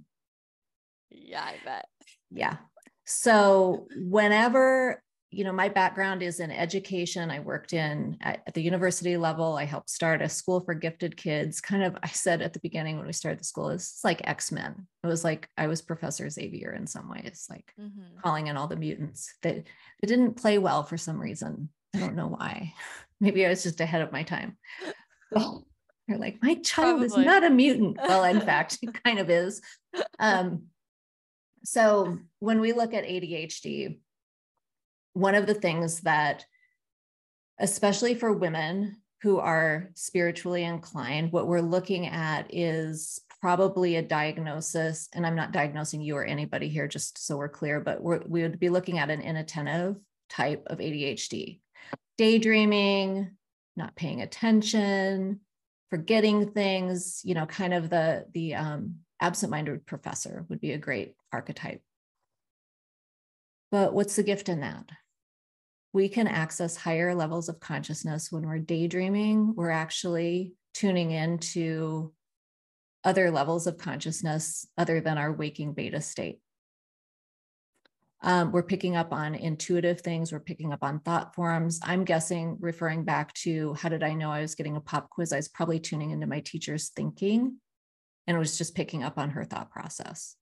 [1.10, 1.86] Yeah i bet.
[2.30, 2.56] Yeah.
[3.04, 5.02] So whenever
[5.32, 7.30] you know, my background is in education.
[7.30, 9.56] I worked in at, at, the university level.
[9.56, 11.60] I helped start a school for gifted kids.
[11.60, 14.52] Kind of, I said at the beginning when we started the school, it's like X
[14.52, 14.86] Men.
[15.02, 18.20] It was like I was Professor Xavier in some ways, like mm-hmm.
[18.22, 19.34] calling in all the mutants.
[19.40, 21.70] That it didn't play well for some reason.
[21.94, 22.74] I don't know why.
[23.20, 24.56] Maybe I was just ahead of my time.
[25.34, 25.66] Well,
[26.08, 27.06] you're like, my child Probably.
[27.06, 27.96] is not a mutant.
[28.06, 29.62] Well, in fact, it kind of is.
[30.18, 30.64] Um,
[31.64, 33.96] so when we look at ADHD,
[35.14, 36.44] one of the things that,
[37.58, 45.08] especially for women who are spiritually inclined, what we're looking at is probably a diagnosis.
[45.12, 48.42] And I'm not diagnosing you or anybody here, just so we're clear, but we're, we
[48.42, 49.96] would be looking at an inattentive
[50.28, 51.60] type of ADHD.
[52.18, 53.30] Daydreaming,
[53.76, 55.40] not paying attention,
[55.90, 61.14] forgetting things, you know, kind of the, the um, absent-minded professor would be a great
[61.32, 61.82] archetype.
[63.70, 64.84] But what's the gift in that?
[65.92, 69.54] We can access higher levels of consciousness when we're daydreaming.
[69.54, 72.12] We're actually tuning into
[73.04, 76.38] other levels of consciousness other than our waking beta state.
[78.24, 80.30] Um, we're picking up on intuitive things.
[80.30, 81.80] We're picking up on thought forms.
[81.82, 85.32] I'm guessing, referring back to how did I know I was getting a pop quiz?
[85.32, 87.56] I was probably tuning into my teacher's thinking
[88.28, 90.36] and was just picking up on her thought process.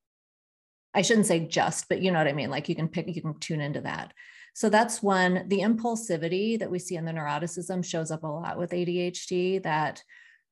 [0.92, 2.50] I shouldn't say just, but you know what I mean?
[2.50, 4.12] Like you can pick, you can tune into that.
[4.54, 5.44] So that's one.
[5.48, 10.02] The impulsivity that we see in the neuroticism shows up a lot with ADHD that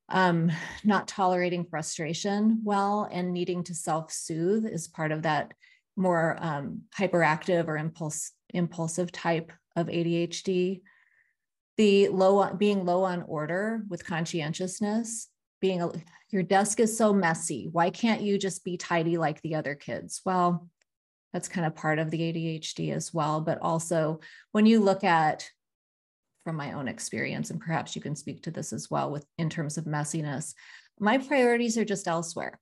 [0.09, 0.51] um,
[0.84, 5.53] not tolerating frustration well and needing to self soothe is part of that
[5.96, 10.80] more um, hyperactive or impulse, impulsive type of ADHD.
[11.76, 15.28] The low being low on order with conscientiousness,
[15.61, 15.90] being a,
[16.30, 17.68] your desk is so messy.
[17.70, 20.20] Why can't you just be tidy like the other kids?
[20.24, 20.68] Well,
[21.32, 23.40] that's kind of part of the ADHD as well.
[23.40, 24.20] But also,
[24.52, 25.48] when you look at
[26.44, 29.50] from my own experience, and perhaps you can speak to this as well with in
[29.50, 30.54] terms of messiness,
[30.98, 32.58] my priorities are just elsewhere.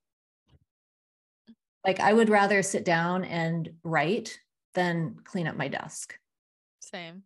[1.84, 4.38] Like I would rather sit down and write
[4.74, 6.18] than clean up my desk.
[6.80, 7.22] Same.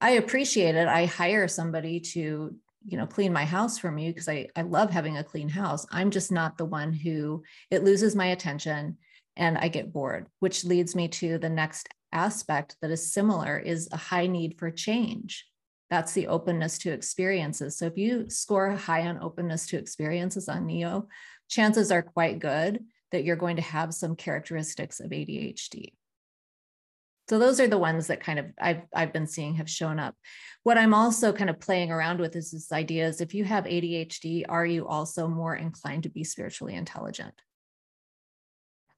[0.00, 0.86] I appreciate it.
[0.86, 2.54] I hire somebody to
[2.86, 5.86] you know clean my house for me because I, I love having a clean house
[5.90, 8.98] i'm just not the one who it loses my attention
[9.36, 13.88] and I get bored, which leads me to the next aspect that is similar is
[13.92, 15.46] a high need for change.
[15.90, 17.76] That's the openness to experiences.
[17.76, 21.08] So if you score high on openness to experiences on NEO,
[21.48, 25.92] chances are quite good that you're going to have some characteristics of ADHD.
[27.28, 30.14] So those are the ones that kind of I've I've been seeing have shown up.
[30.62, 33.64] What I'm also kind of playing around with is this idea is if you have
[33.64, 37.34] ADHD, are you also more inclined to be spiritually intelligent?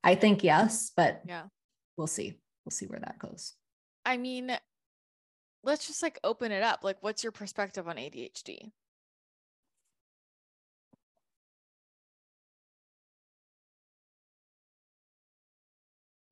[0.07, 1.49] I think yes, but Yeah.
[1.97, 2.39] we'll see.
[2.65, 3.55] We'll see where that goes.
[4.05, 4.57] I mean,
[5.65, 6.85] let's just like open it up.
[6.85, 8.71] Like, what's your perspective on ADHD?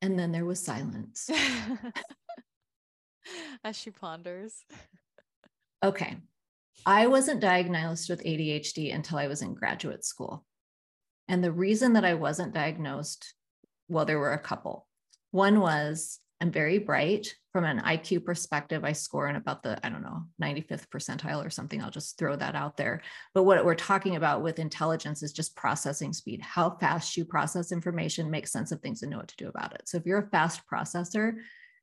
[0.03, 1.31] And then there was silence.
[3.65, 4.65] As she ponders.
[5.83, 6.19] Okay.
[6.87, 10.45] I wasn't diagnosed with ADHD until I was in graduate school.
[11.29, 13.33] And the reason that I wasn't diagnosed,
[13.89, 14.87] well, there were a couple.
[15.31, 18.85] One was I'm very bright from an IQ perspective.
[18.85, 21.81] I score in about the, I don't know, 95th percentile or something.
[21.81, 23.03] I'll just throw that out there.
[23.33, 27.73] But what we're talking about with intelligence is just processing speed, how fast you process
[27.73, 29.89] information, make sense of things, and know what to do about it.
[29.89, 31.37] So if you're a fast processor,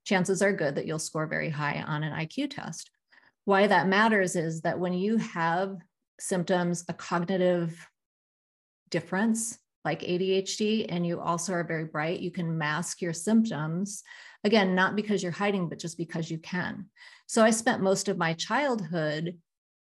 [0.06, 2.92] chances are good that you'll score very high on an IQ test.
[3.46, 5.78] Why that matters is that when you have
[6.20, 7.88] symptoms, a cognitive
[8.90, 14.04] difference like ADHD, and you also are very bright, you can mask your symptoms.
[14.44, 16.86] Again, not because you're hiding, but just because you can.
[17.28, 19.38] So I spent most of my childhood,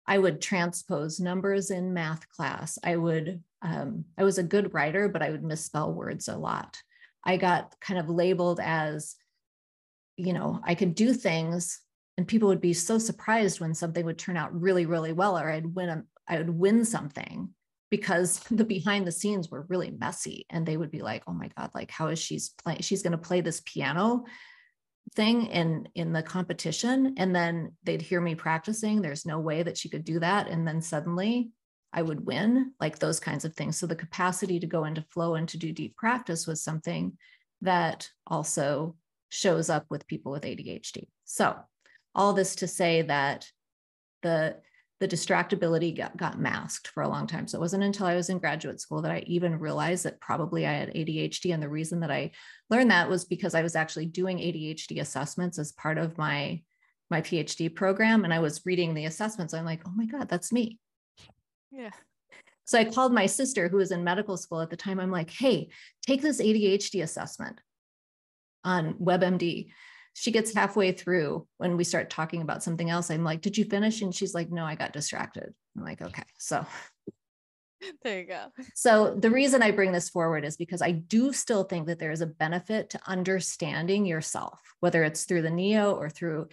[0.07, 2.79] I would transpose numbers in math class.
[2.83, 6.77] I would, um, I was a good writer, but I would misspell words a lot.
[7.25, 9.17] I got kind of labeled as,
[10.17, 11.81] you know, I could do things
[12.17, 15.51] and people would be so surprised when something would turn out really, really well, or
[15.51, 17.51] I'd win a, I would win something
[17.91, 21.49] because the behind the scenes were really messy and they would be like oh my
[21.57, 24.25] god like how is she's playing she's going to play this piano
[25.15, 27.15] thing in in the competition?
[27.17, 29.03] And then they'd hear me practicing.
[29.03, 30.49] There's no way that she could do that.
[30.49, 31.51] And then suddenly
[31.93, 33.77] i would win like those kinds of things.
[33.77, 37.17] So the capacity to go into flow and to do deep practice was something
[37.63, 38.97] that also
[39.29, 41.57] shows up with people with adhd so
[42.17, 43.47] all this to say that
[44.23, 44.57] the
[45.01, 47.49] the distractibility got, got masked for a long time.
[47.49, 50.67] So it wasn't until I was in graduate school that I even realized that probably
[50.67, 51.55] I had ADHD.
[51.55, 52.33] And the reason that I
[52.69, 56.63] learned that was because I was actually doing ADHD assessments as part of my
[57.11, 58.25] my PhD program.
[58.25, 59.53] And I was reading the assessments.
[59.53, 60.79] I'm like, oh my God, that's me.
[61.73, 61.91] Yeah.
[62.65, 65.01] So I called my sister who was in medical school at the time.
[65.01, 65.71] I'm like, hey,
[66.07, 67.61] take this ADHD assessment
[68.63, 69.71] on WebMD
[70.15, 73.11] she gets halfway through when we start talking about something else.
[73.11, 74.03] I'm like, Did you finish?
[74.03, 75.55] And she's like, No, I got distracted.
[75.77, 76.25] I'm like, Okay.
[76.39, 76.67] So
[78.03, 78.47] there you go.
[78.75, 82.11] So the reason I bring this forward is because I do still think that there
[82.11, 86.49] is a benefit to understanding yourself, whether it's through the neo or through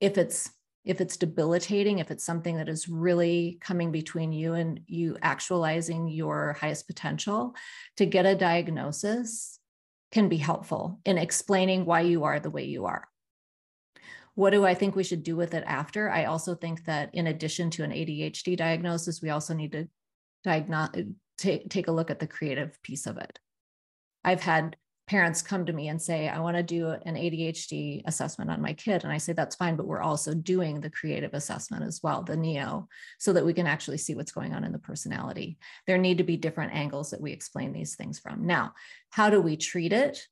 [0.00, 0.50] if it's
[0.84, 6.08] if it's debilitating, if it's something that is really coming between you and you actualizing
[6.08, 7.54] your highest potential,
[7.96, 9.58] to get a diagnosis
[10.14, 13.08] can be helpful in explaining why you are the way you are.
[14.36, 16.08] What do I think we should do with it after?
[16.08, 19.88] I also think that in addition to an ADHD diagnosis, we also need to
[20.44, 20.90] diagnose,
[21.36, 23.40] take, take a look at the creative piece of it.
[24.22, 24.76] I've had
[25.06, 28.72] parents come to me and say, I want to do an ADHD assessment on my
[28.72, 29.04] kid.
[29.04, 32.36] And I say, that's fine, but we're also doing the creative assessment as well, the
[32.36, 32.88] NEO,
[33.18, 35.58] so that we can actually see what's going on in the personality.
[35.86, 38.46] There need to be different angles that we explain these things from.
[38.46, 38.72] Now,
[39.10, 40.26] how do we treat it?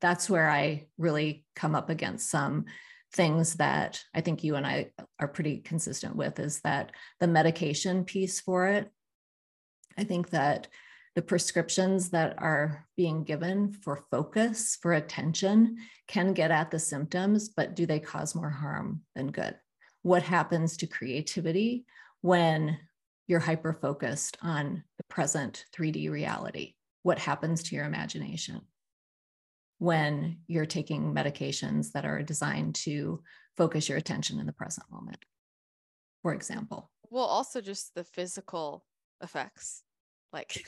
[0.00, 2.64] That's where I really come up against some
[3.12, 4.90] things that I think you and I
[5.20, 6.90] are pretty consistent with is that
[7.20, 8.90] the medication piece for it.
[9.96, 10.68] I think that
[11.14, 15.76] the prescriptions that are being given for focus, for attention,
[16.08, 19.54] can get at the symptoms, but do they cause more harm than good?
[20.02, 21.84] What happens to creativity
[22.22, 22.78] when
[23.26, 26.74] you're hyper focused on the present 3D reality?
[27.02, 28.62] What happens to your imagination
[29.78, 33.22] when you're taking medications that are designed to
[33.56, 35.24] focus your attention in the present moment,
[36.22, 36.90] for example?
[37.10, 38.86] Well, also just the physical
[39.22, 39.82] effects.
[40.32, 40.64] Like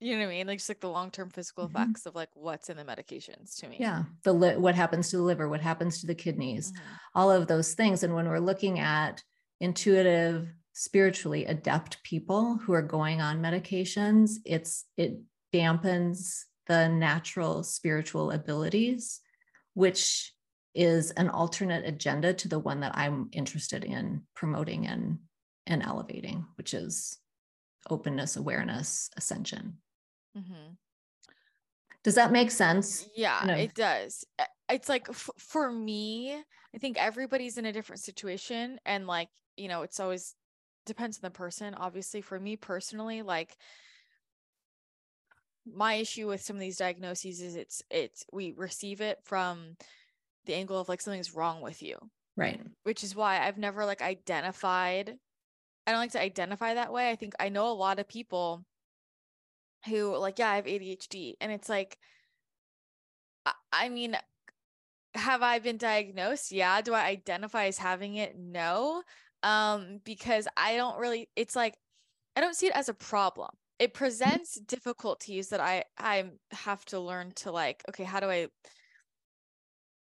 [0.00, 0.46] you know what I mean?
[0.46, 1.70] Like just like the long term physical Mhm.
[1.70, 3.76] effects of like what's in the medications to me.
[3.78, 6.80] Yeah, the li- what happens to the liver, what happens to the kidneys, Mhm.
[7.14, 8.02] all of those things.
[8.02, 9.22] And when we're looking at
[9.60, 15.20] intuitive, spiritually adept people who are going on medications, it's it
[15.52, 19.20] dampens the natural spiritual abilities,
[19.74, 20.34] which
[20.74, 25.18] is an alternate agenda to the one that I'm interested in promoting and
[25.66, 27.18] and elevating, which is
[27.90, 29.78] openness, awareness, ascension.
[30.34, 30.76] Mhm.
[32.02, 33.08] Does that make sense?
[33.14, 34.24] Yeah, it does.
[34.68, 39.68] It's like f- for me, I think everybody's in a different situation and like, you
[39.68, 40.34] know, it's always
[40.84, 41.74] depends on the person.
[41.74, 43.56] Obviously, for me personally, like
[45.64, 49.76] my issue with some of these diagnoses is it's it's we receive it from
[50.46, 51.98] the angle of like something's wrong with you.
[52.36, 52.60] Right.
[52.84, 55.18] Which is why I've never like identified
[55.86, 57.10] I don't like to identify that way.
[57.10, 58.64] I think I know a lot of people
[59.86, 61.36] who like, yeah, I have ADHD.
[61.40, 61.98] And it's like,
[63.44, 64.16] I, I mean,
[65.14, 66.52] have I been diagnosed?
[66.52, 66.80] Yeah.
[66.82, 68.38] Do I identify as having it?
[68.38, 69.02] No.
[69.42, 71.74] Um, because I don't really, it's like,
[72.36, 73.50] I don't see it as a problem.
[73.78, 78.46] It presents difficulties that I I have to learn to like, okay, how do I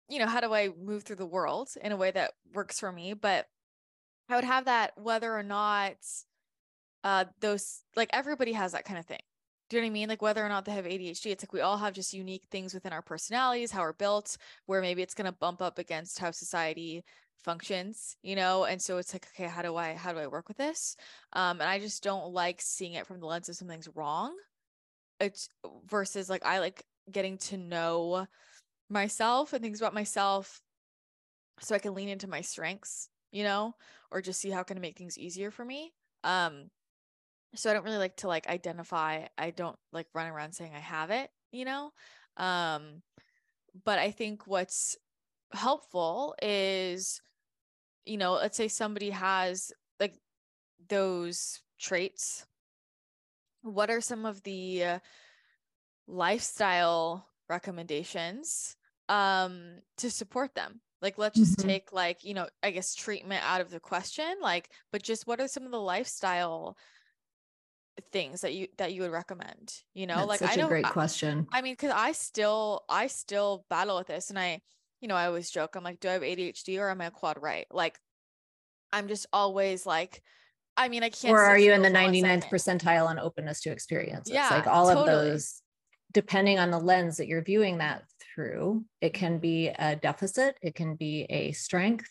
[0.09, 2.91] you know, how do I move through the world in a way that works for
[2.91, 3.13] me?
[3.13, 3.47] But
[4.29, 5.95] I would have that whether or not
[7.03, 9.19] uh those like everybody has that kind of thing.
[9.69, 10.09] Do you know what I mean?
[10.09, 12.73] Like whether or not they have ADHD, it's like we all have just unique things
[12.73, 17.03] within our personalities, how we're built, where maybe it's gonna bump up against how society
[17.43, 18.65] functions, you know?
[18.65, 20.95] And so it's like, okay, how do I how do I work with this?
[21.33, 24.35] Um, and I just don't like seeing it from the lens of something's wrong.
[25.19, 25.49] It's
[25.87, 28.27] versus like I like getting to know
[28.89, 30.61] myself and things about myself
[31.59, 33.75] so I can lean into my strengths, you know,
[34.11, 35.91] or just see how can I make things easier for me.
[36.23, 36.69] Um
[37.55, 39.25] so I don't really like to like identify.
[39.37, 41.91] I don't like run around saying I have it, you know.
[42.37, 43.01] Um
[43.83, 44.95] but I think what's
[45.51, 47.21] helpful is
[48.05, 50.15] you know, let's say somebody has like
[50.89, 52.45] those traits.
[53.63, 54.99] What are some of the
[56.05, 58.75] lifestyle recommendations
[59.09, 61.67] um to support them like let's just mm-hmm.
[61.67, 65.39] take like you know i guess treatment out of the question like but just what
[65.39, 66.75] are some of the lifestyle
[68.11, 70.25] things that you that you would recommend you know?
[70.25, 71.45] That's like i know a great question.
[71.51, 74.61] I, I mean because i still i still battle with this and i
[75.01, 77.11] you know i always joke i'm like do i have adhd or am i a
[77.11, 77.67] quad right?
[77.69, 77.99] Like
[78.91, 80.23] i'm just always like
[80.77, 84.29] i mean i can't or are you in the 99th percentile on openness to experience?
[84.31, 85.01] Yeah like all totally.
[85.01, 85.61] of those
[86.13, 88.03] depending on the lens that you're viewing that
[88.33, 92.09] through, it can be a deficit, it can be a strength.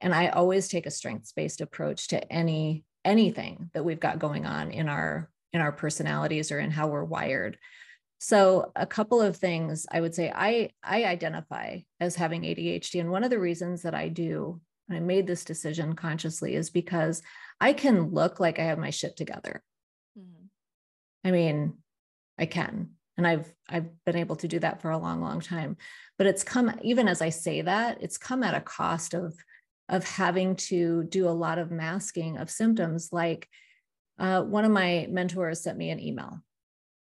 [0.00, 4.46] And I always take a strengths based approach to any anything that we've got going
[4.46, 7.58] on in our in our personalities or in how we're wired.
[8.18, 13.10] So a couple of things I would say I I identify as having ADHD and
[13.10, 17.22] one of the reasons that I do and I made this decision consciously is because
[17.60, 19.62] I can look like I have my shit together.
[20.18, 20.46] Mm-hmm.
[21.28, 21.74] I mean,
[22.38, 22.90] I can
[23.20, 25.76] and i've i've been able to do that for a long long time.
[26.16, 29.34] But it's come even as i say that it's come at a cost of
[29.90, 33.10] of having to do a lot of masking of symptoms.
[33.12, 33.46] Like
[34.18, 36.40] uh, one of my mentors sent me an email.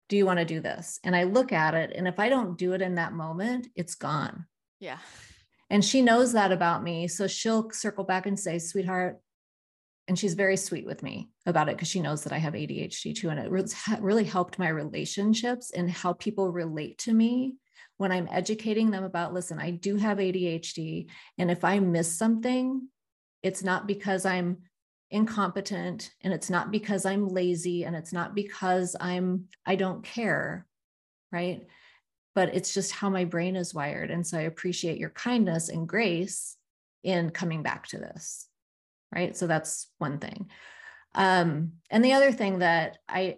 [0.07, 0.99] Do you want to do this?
[1.03, 3.95] And i look at it and if i don't do it in that moment it's
[3.95, 4.45] gone.
[4.79, 4.99] Yeah.
[5.69, 9.19] And she knows that about me so she'll circle back and say sweetheart
[10.07, 13.15] and she's very sweet with me about it because she knows that I have ADHD
[13.15, 13.29] too.
[13.29, 17.55] And it really helped my relationships and how people relate to me
[17.97, 21.07] when I'm educating them about listen, I do have ADHD.
[21.37, 22.87] And if I miss something,
[23.43, 24.59] it's not because I'm
[25.09, 30.65] incompetent and it's not because I'm lazy and it's not because I'm, I don't care.
[31.31, 31.67] Right.
[32.33, 34.11] But it's just how my brain is wired.
[34.11, 36.55] And so I appreciate your kindness and grace
[37.03, 38.47] in coming back to this
[39.13, 39.35] right?
[39.35, 40.49] So that's one thing.
[41.17, 43.37] Um, and the other thing that i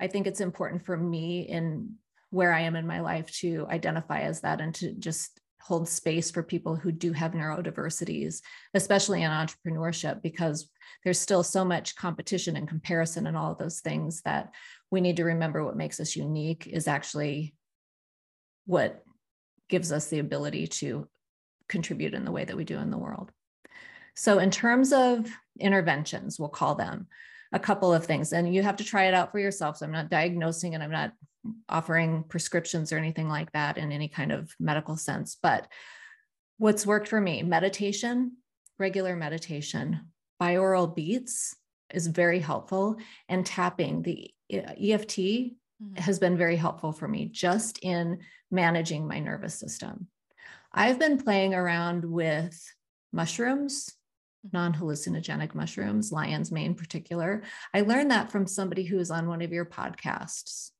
[0.00, 1.94] i think it's important for me in
[2.30, 6.30] where i am in my life to identify as that and to just hold space
[6.30, 8.40] for people who do have neurodiversities
[8.74, 10.70] especially in entrepreneurship because
[11.04, 14.52] there's still so much competition and comparison and all of those things that
[14.90, 17.54] we need to remember what makes us unique is actually
[18.66, 19.02] what
[19.68, 21.08] gives us the ability to
[21.68, 23.30] contribute in the way that we do in the world
[24.16, 27.06] so, in terms of interventions, we'll call them
[27.52, 29.76] a couple of things, and you have to try it out for yourself.
[29.76, 31.12] So, I'm not diagnosing and I'm not
[31.68, 35.36] offering prescriptions or anything like that in any kind of medical sense.
[35.40, 35.68] But
[36.56, 38.38] what's worked for me meditation,
[38.78, 40.08] regular meditation,
[40.42, 41.54] binaural beats
[41.92, 42.96] is very helpful,
[43.28, 45.94] and tapping the EFT mm-hmm.
[45.96, 50.08] has been very helpful for me just in managing my nervous system.
[50.72, 52.58] I've been playing around with
[53.12, 53.95] mushrooms
[54.52, 57.42] non hallucinogenic mushrooms, lion's mane in particular.
[57.74, 60.70] I learned that from somebody who was on one of your podcasts,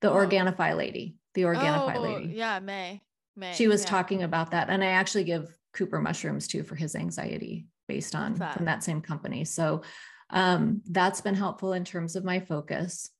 [0.00, 0.14] the oh.
[0.14, 2.34] Organifi lady, the Organifi oh, lady.
[2.34, 3.02] Yeah, May.
[3.36, 3.54] May.
[3.54, 3.90] She was yeah.
[3.90, 4.68] talking about that.
[4.68, 8.56] And I actually give Cooper mushrooms too for his anxiety based on that.
[8.56, 9.44] from that same company.
[9.44, 9.82] So
[10.30, 13.10] um, that's been helpful in terms of my focus.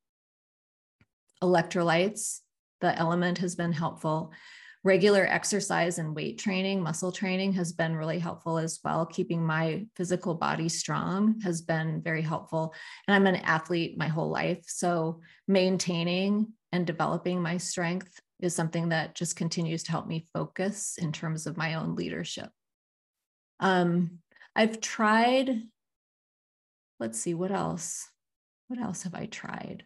[1.42, 2.40] Electrolytes,
[2.80, 4.32] the LMNT has been helpful
[4.84, 9.06] regular exercise and weight training, muscle training has been really helpful as well.
[9.06, 12.74] Keeping my physical body strong has been very helpful.
[13.06, 14.64] And I'm an athlete my whole life.
[14.66, 20.98] So maintaining and developing my strength is something that just continues to help me focus
[20.98, 22.50] in terms of my own leadership.
[23.60, 24.18] Um,
[24.56, 25.62] I've tried,
[26.98, 28.08] let's see, what else?
[28.66, 29.84] What else have I tried?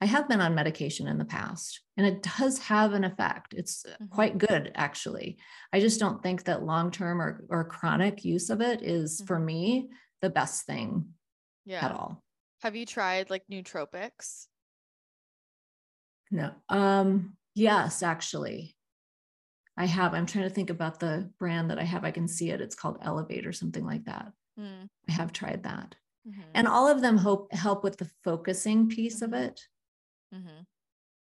[0.00, 3.52] I have been on medication in the past and it does have an effect.
[3.54, 4.06] It's mm-hmm.
[4.06, 5.38] quite good, actually.
[5.72, 9.26] I just don't think that long term or, or chronic use of it is, mm-hmm.
[9.26, 9.88] for me,
[10.22, 11.08] the best thing
[11.64, 11.84] yeah.
[11.84, 12.22] at all.
[12.62, 14.46] Have you tried like nootropics?
[16.30, 16.52] No.
[16.68, 18.76] Um, yes, actually.
[19.76, 20.12] I have.
[20.12, 22.04] I'm trying to think about the brand that I have.
[22.04, 22.60] I can see it.
[22.60, 24.32] It's called Elevate or something like that.
[24.58, 24.88] Mm.
[25.08, 25.94] I have tried that.
[26.28, 26.40] Mm-hmm.
[26.54, 29.34] And all of them hope help with the focusing piece mm-hmm.
[29.34, 29.60] of it.
[30.34, 30.62] Mm-hmm.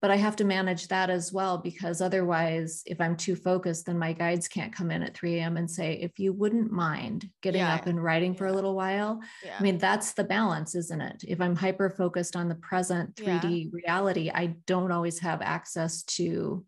[0.02, 3.98] But I have to manage that as well because otherwise, if I'm too focused, then
[3.98, 5.58] my guides can't come in at 3 a.m.
[5.58, 7.74] and say, if you wouldn't mind getting yeah.
[7.74, 8.38] up and writing yeah.
[8.38, 9.20] for a little while.
[9.44, 9.56] Yeah.
[9.58, 11.24] I mean, that's the balance, isn't it?
[11.28, 16.64] If I'm hyper focused on the present 3D reality, I don't always have access to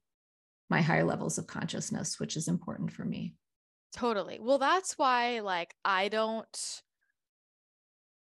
[0.68, 3.34] my higher levels of consciousness, which is important for me.
[3.94, 4.40] Totally.
[4.42, 6.82] Well, that's why, like, I don't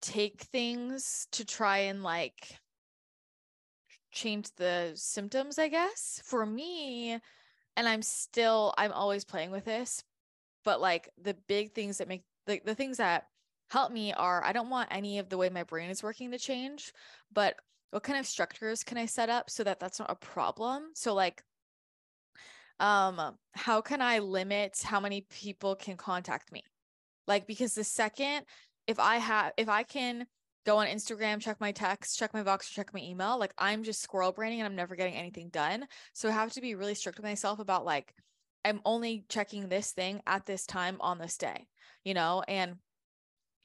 [0.03, 2.57] take things to try and like
[4.17, 6.21] change the symptoms, I guess.
[6.25, 7.19] For me,
[7.77, 10.03] and I'm still I'm always playing with this,
[10.65, 13.27] but like the big things that make like the things that
[13.71, 16.39] help me are I don't want any of the way my brain is working to
[16.39, 16.93] change,
[17.33, 17.57] but
[17.91, 20.91] what kind of structures can I set up so that that's not a problem?
[20.95, 21.43] So like
[22.81, 26.63] um how can I limit how many people can contact me?
[27.27, 28.45] Like because the second
[28.87, 30.27] if I have if I can
[30.67, 33.39] go on Instagram, check my text, check my Voxer, check my email.
[33.39, 35.87] Like I'm just squirrel braining and I'm never getting anything done.
[36.13, 38.13] So I have to be really strict with myself about like,
[38.65, 41.69] I'm only checking this thing at this time on this day,
[42.05, 42.43] you know?
[42.49, 42.75] And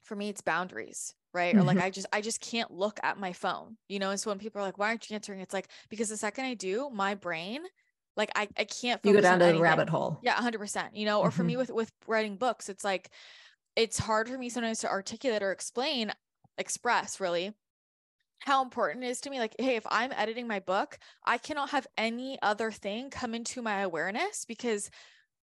[0.04, 1.54] for me, it's boundaries, right?
[1.54, 1.62] Mm-hmm.
[1.62, 1.86] Or like mm-hmm.
[1.86, 4.10] I just I just can't look at my phone, you know.
[4.10, 6.44] And so when people are like, "Why aren't you answering?" It's like because the second
[6.44, 7.62] I do, my brain,
[8.16, 9.00] like I I can't.
[9.04, 10.18] You go down to the rabbit hole.
[10.22, 10.96] Yeah, hundred percent.
[10.96, 11.36] You know, or mm-hmm.
[11.36, 13.10] for me with with writing books, it's like
[13.76, 16.12] it's hard for me sometimes to articulate or explain
[16.58, 17.52] express really
[18.40, 21.70] how important it is to me like hey if i'm editing my book i cannot
[21.70, 24.90] have any other thing come into my awareness because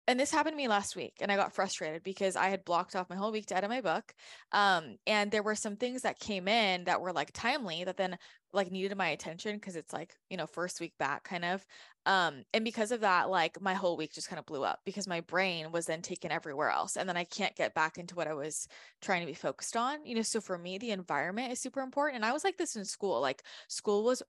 [0.06, 2.94] and this happened to me last week and i got frustrated because i had blocked
[2.94, 4.12] off my whole week to edit my book
[4.52, 8.16] um, and there were some things that came in that were like timely that then
[8.54, 11.66] like needed my attention because it's like you know first week back kind of
[12.06, 15.06] um and because of that like my whole week just kind of blew up because
[15.06, 18.28] my brain was then taken everywhere else and then i can't get back into what
[18.28, 18.68] i was
[19.02, 22.16] trying to be focused on you know so for me the environment is super important
[22.16, 24.22] and i was like this in school like school was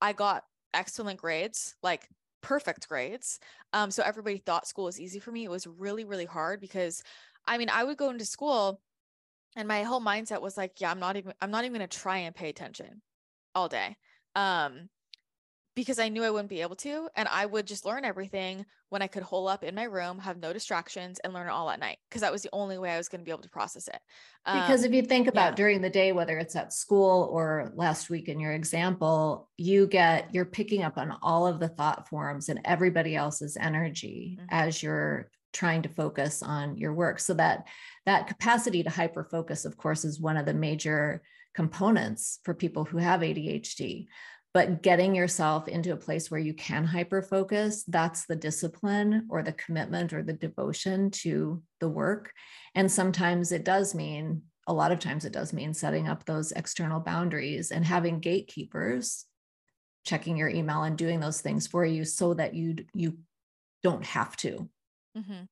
[0.00, 2.08] i got excellent grades like
[2.46, 3.40] perfect grades.
[3.72, 5.42] Um, so everybody thought school was easy for me.
[5.42, 7.02] It was really, really hard because
[7.44, 8.80] I mean, I would go into school
[9.56, 11.98] and my whole mindset was like, yeah, I'm not even, I'm not even going to
[11.98, 13.02] try and pay attention
[13.56, 13.96] all day.
[14.36, 14.88] Um,
[15.74, 17.08] because I knew I wouldn't be able to.
[17.14, 20.38] And I would just learn everything when I could hole up in my room, have
[20.38, 21.98] no distractions, and learn it all at night.
[22.08, 23.98] Because that was the only way I was going to be able to process it.
[24.46, 25.56] Um, because if you think about yeah.
[25.56, 30.34] during the day, whether it's at school or last week in your example, you get,
[30.34, 34.46] you're picking up on all of the thought forms and everybody else's energy mm-hmm.
[34.48, 37.18] as you're trying to focus on your work.
[37.20, 37.66] So that
[38.06, 41.22] that capacity to hyper focus, of course, is one of the major
[41.56, 44.06] components for people who have ADHD
[44.52, 49.42] but getting yourself into a place where you can hyper focus that's the discipline or
[49.42, 52.30] the commitment or the devotion to the work
[52.74, 56.52] and sometimes it does mean a lot of times it does mean setting up those
[56.52, 59.24] external boundaries and having gatekeepers
[60.04, 63.18] checking your email and doing those things for you so that you you
[63.82, 64.68] don't have to
[65.16, 65.44] mm-hmm.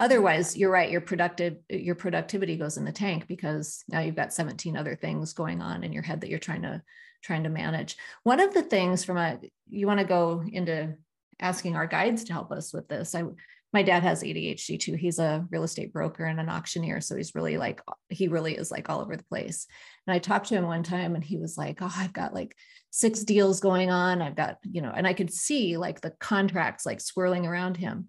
[0.00, 4.32] Otherwise you're right your productive your productivity goes in the tank because now you've got
[4.32, 6.82] 17 other things going on in your head that you're trying to
[7.22, 7.96] trying to manage.
[8.22, 10.94] One of the things from a you want to go into
[11.38, 13.14] asking our guides to help us with this.
[13.14, 13.24] I
[13.72, 14.94] my dad has ADHD too.
[14.94, 17.00] He's a real estate broker and an auctioneer.
[17.00, 19.68] So he's really like, he really is like all over the place.
[20.06, 22.56] And I talked to him one time and he was like, Oh, I've got like
[22.90, 24.22] six deals going on.
[24.22, 28.08] I've got, you know, and I could see like the contracts like swirling around him.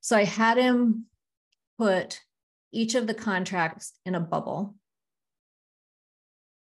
[0.00, 1.04] So I had him
[1.78, 2.20] put
[2.72, 4.74] each of the contracts in a bubble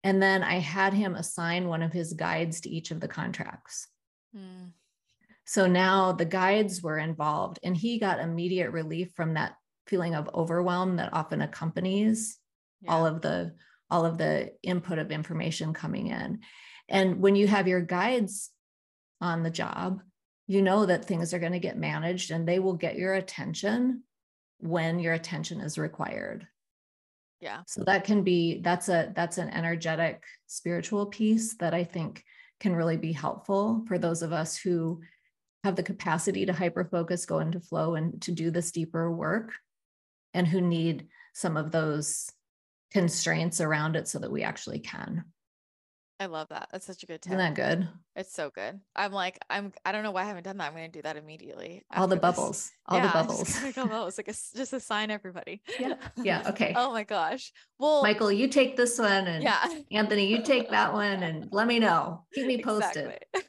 [0.03, 3.89] and then I had him assign one of his guides to each of the contracts.
[4.37, 4.71] Mm.
[5.45, 9.57] So now the guides were involved, and he got immediate relief from that
[9.87, 12.39] feeling of overwhelm that often accompanies
[12.81, 12.93] yeah.
[12.93, 13.55] all of the
[13.91, 16.41] all of the input of information coming in.
[16.89, 18.51] And when you have your guides
[19.21, 20.01] on the job,
[20.47, 24.05] you know that things are going to get managed and they will get your attention
[24.61, 26.47] when your attention is required.
[27.41, 27.63] Yeah.
[27.67, 32.23] So that can be that's a that's an energetic spiritual piece that i think
[32.61, 35.01] can really be helpful for those of us who
[35.65, 39.53] have the capacity to hyper focus go into flow and to do this deeper work
[40.35, 42.31] and who need some of those
[42.93, 45.25] constraints around it so that we actually can
[46.21, 46.69] I love that.
[46.71, 47.33] That's such a good tip.
[47.33, 48.79] isn't that good It's so good.
[48.95, 50.67] I'm like, I'm, I don't know why I haven't done that.
[50.69, 51.83] I'm going to do that immediately.
[51.97, 52.21] all the this.
[52.21, 54.19] bubbles all Yeah, the bubbles gonna go bubbles.
[54.19, 55.63] Like a just a sign, everybody.
[55.81, 57.53] yeah yeah okay Oh my gosh.
[57.79, 59.65] Well, michael you take this one and yeah.
[59.91, 63.43] anthony you take that one and let me know keep me posted Exactly.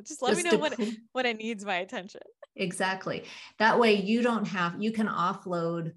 [0.04, 2.20] just let Just me know when, when it needs my attention.
[2.54, 3.24] exactly
[3.58, 5.92] that way you don't have you can offload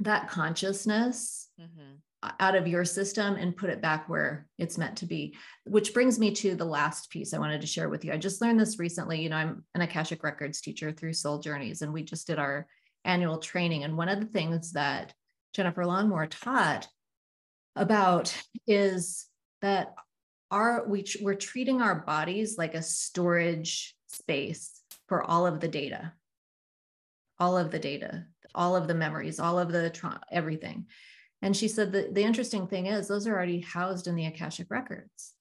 [0.00, 1.94] that consciousness Mm-hmm.
[2.38, 5.34] Out of your system and put it back where it's meant to be
[5.64, 8.12] which brings me to the last piece i wanted to share with you.
[8.12, 11.82] I just learned this recently you know i'm an akashic records teacher through soul journeys
[11.82, 12.66] and we just did our
[13.04, 13.82] annual training.
[13.82, 15.12] And one of the things that
[15.54, 16.86] jennifer longmore taught
[17.74, 18.36] about
[18.66, 19.26] is
[19.60, 19.94] that
[20.50, 26.12] our we, we're treating our bodies like a storage space for all of the data.
[27.38, 30.86] All of the data all of the memories all of the tra- everything
[31.42, 34.70] and she said that the interesting thing is those are already housed in the akashic
[34.70, 35.34] records.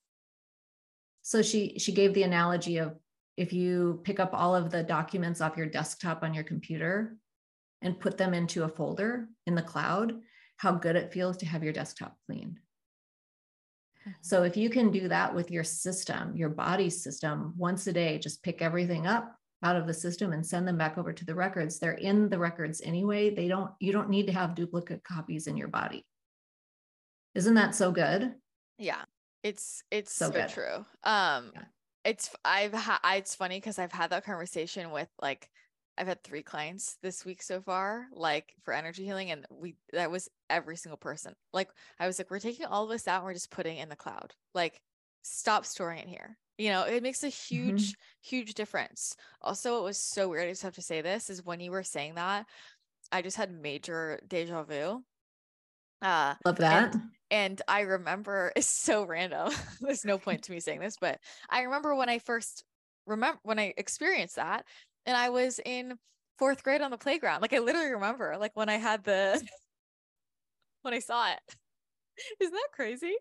[1.22, 2.98] So she she gave the analogy of
[3.38, 7.16] if you pick up all of the documents off your desktop on your computer
[7.82, 10.20] and put them into a folder in the cloud
[10.58, 12.60] how good it feels to have your desktop clean.
[14.02, 14.12] Mm-hmm.
[14.22, 18.20] So if you can do that with your system, your body system, once a day,
[18.20, 21.36] just pick everything up out of the system and send them back over to the
[21.36, 21.80] records.
[21.80, 23.34] They're in the records anyway.
[23.34, 26.06] They don't, you don't need to have duplicate copies in your body.
[27.36, 28.42] Isn't that so good?
[28.78, 29.06] Yeah,
[29.44, 30.86] it's it's So so, true.
[31.04, 31.66] Um, Yeah.
[32.04, 35.52] it's I've had it's funny because I've had that conversation with like
[35.98, 40.12] I've had three clients this week so far, like for energy healing, and we that
[40.12, 41.36] was every single person.
[41.54, 41.70] Like
[42.00, 43.90] I was like, we're taking all of this out, and we're just putting it in
[43.90, 44.36] the cloud.
[44.54, 44.82] Like,
[45.24, 46.38] stop storing it here.
[46.62, 49.16] You know, it makes a huge, huge difference.
[49.42, 50.46] Also, it was so weird.
[50.46, 52.46] I just have to say this is when you were saying that,
[53.12, 55.04] I just had major deja vu.
[56.04, 56.96] Uh, Love that.
[57.32, 59.52] and I remember it's so random.
[59.82, 61.18] There's no point to me saying this, but
[61.50, 62.64] I remember when I first
[63.08, 64.66] remember when I experienced that,
[65.08, 65.98] and I was in
[66.38, 67.42] fourth grade on the playground.
[67.42, 69.42] Like I literally remember, like when I had the
[70.84, 71.40] when I saw it.
[72.40, 73.16] Isn't that crazy?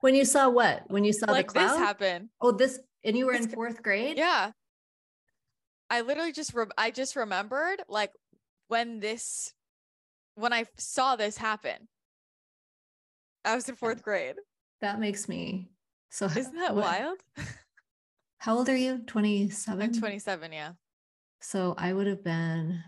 [0.00, 0.84] When you saw what?
[0.90, 1.70] When you saw like the cloud?
[1.70, 2.28] this happened.
[2.40, 4.16] Oh, this, and you were This in fourth grade?
[4.16, 4.52] Yeah.
[5.90, 8.12] I literally just re- I just remembered like
[8.68, 9.52] when this
[10.34, 11.88] when I saw this happen.
[13.44, 14.36] I was in fourth grade.
[14.82, 15.70] That makes me
[16.10, 16.26] so.
[16.26, 17.18] Isn't that what- wild?
[18.40, 18.98] How old are you?
[19.06, 19.82] 27?
[19.82, 20.72] I'm 27, yeah.
[21.40, 22.80] So I would have been,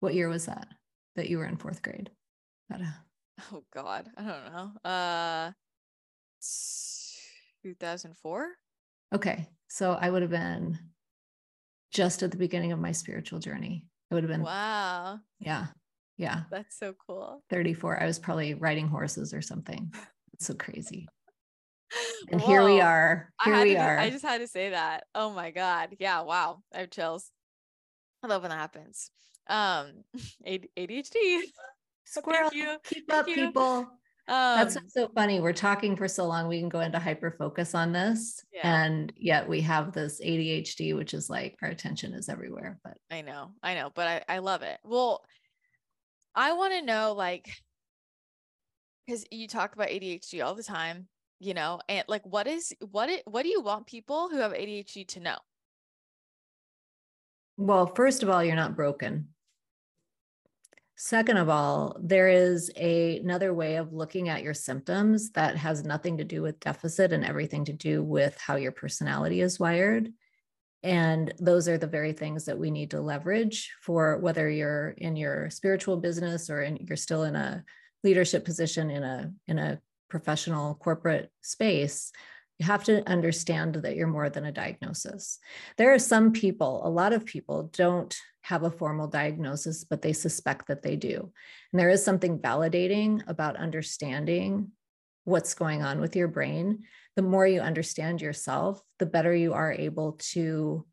[0.00, 0.68] what year was that?
[1.14, 2.10] That you were in fourth grade?
[2.70, 2.80] A-
[3.52, 4.90] Oh God, I don't know.
[4.90, 5.52] Uh,
[7.62, 8.48] 2004.
[9.14, 9.48] Okay.
[9.68, 10.78] So I would have been
[11.90, 13.84] just at the beginning of my spiritual journey.
[14.10, 15.66] It would have been, Wow, yeah,
[16.16, 17.42] yeah, that's so cool.
[17.50, 18.00] 34.
[18.00, 19.92] I was probably riding horses or something.
[20.34, 21.08] It's so crazy.
[22.30, 23.32] And here we are.
[23.40, 23.98] I Here we to are.
[23.98, 25.04] I just had to say that.
[25.14, 25.96] Oh my God.
[26.00, 26.22] Yeah.
[26.22, 26.62] Wow.
[26.74, 27.30] I have chills.
[28.22, 29.10] I love when that happens.
[29.46, 30.04] Um,
[30.46, 31.42] AD- ADHD.
[32.04, 32.76] Squirrel, you.
[32.84, 33.34] keep Thank up, you.
[33.34, 33.88] people.
[34.28, 35.40] Um, That's what's so funny.
[35.40, 38.44] We're talking for so long, we can go into hyper focus on this.
[38.52, 38.84] Yeah.
[38.84, 42.78] And yet we have this ADHD, which is like our attention is everywhere.
[42.82, 44.78] But I know, I know, but I, I love it.
[44.82, 45.22] Well,
[46.34, 47.48] I want to know like,
[49.06, 51.06] because you talk about ADHD all the time,
[51.38, 54.52] you know, and like, what is what it what do you want people who have
[54.52, 55.36] ADHD to know?
[57.56, 59.28] well, first of all, you're not broken.
[60.98, 65.84] Second of all, there is a, another way of looking at your symptoms that has
[65.84, 70.10] nothing to do with deficit and everything to do with how your personality is wired.
[70.82, 75.16] And those are the very things that we need to leverage for whether you're in
[75.16, 77.62] your spiritual business or in, you're still in a
[78.02, 82.12] leadership position in a in a professional corporate space.
[82.58, 85.40] You have to understand that you're more than a diagnosis.
[85.76, 88.16] There are some people, a lot of people don't
[88.46, 91.32] have a formal diagnosis, but they suspect that they do.
[91.72, 94.70] And there is something validating about understanding
[95.24, 96.84] what's going on with your brain.
[97.16, 100.86] The more you understand yourself, the better you are able to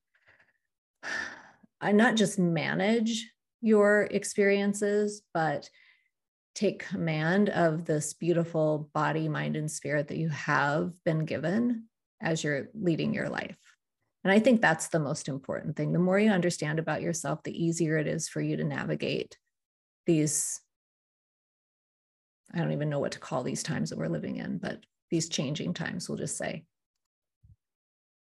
[1.81, 3.31] uh, not just manage
[3.61, 5.69] your experiences, but
[6.55, 11.84] take command of this beautiful body, mind, and spirit that you have been given
[12.19, 13.72] as you're leading your life.
[14.23, 15.91] And I think that's the most important thing.
[15.91, 19.37] The more you understand about yourself, the easier it is for you to navigate
[20.05, 20.61] these.
[22.53, 24.79] I don't even know what to call these times that we're living in, but
[25.11, 26.63] these changing times, we'll just say.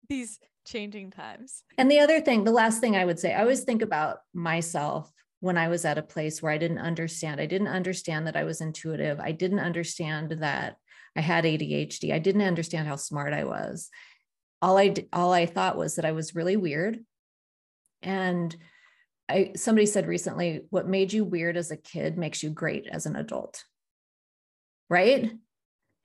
[0.09, 1.63] These changing times.
[1.79, 5.13] And the other thing, the last thing I would say, I always think about myself
[5.41, 7.41] when I was at a place where I didn't understand.
[7.41, 9.21] I didn't understand that I was intuitive.
[9.21, 10.77] I didn't understand that
[11.17, 12.13] I had ADHD.
[12.13, 13.91] I didn't understand how smart I was.
[14.65, 17.05] All I all I thought was that I was really weird.
[18.01, 18.57] And
[19.29, 23.05] I somebody said recently, what made you weird as a kid makes you great as
[23.05, 23.63] an adult.
[24.89, 25.33] Right?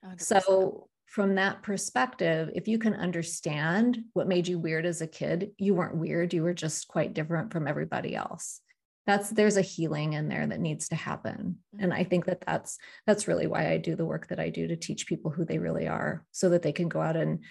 [0.04, 0.20] 100%.
[0.20, 5.52] So from that perspective, if you can understand what made you weird as a kid,
[5.56, 8.60] you weren't weird, you were just quite different from everybody else.
[9.06, 11.60] That's there's a healing in there that needs to happen.
[11.78, 12.76] And I think that that's
[13.06, 15.58] that's really why I do the work that I do to teach people who they
[15.58, 17.42] really are so that they can go out and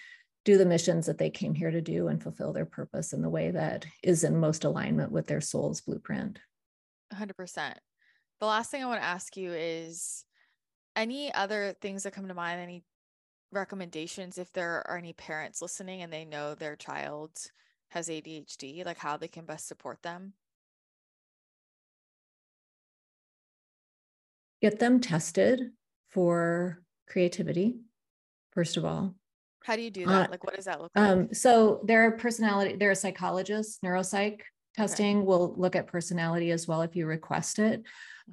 [0.45, 3.30] do the missions that they came here to do and fulfill their purpose in the
[3.30, 6.40] way that is in most alignment with their soul's blueprint.
[7.14, 7.74] 100%.
[8.40, 10.24] The last thing I want to ask you is
[10.95, 12.84] any other things that come to mind, any
[13.52, 17.32] recommendations if there are any parents listening and they know their child
[17.90, 20.34] has ADHD, like how they can best support them?
[24.61, 25.72] Get them tested
[26.10, 27.80] for creativity,
[28.52, 29.16] first of all.
[29.64, 30.27] How do you do that?
[30.27, 31.10] Uh, like, what does that look like?
[31.10, 34.40] Um, so there are personality, there are psychologists, neuropsych
[34.76, 35.26] testing okay.
[35.26, 37.84] will look at personality as well if you request it.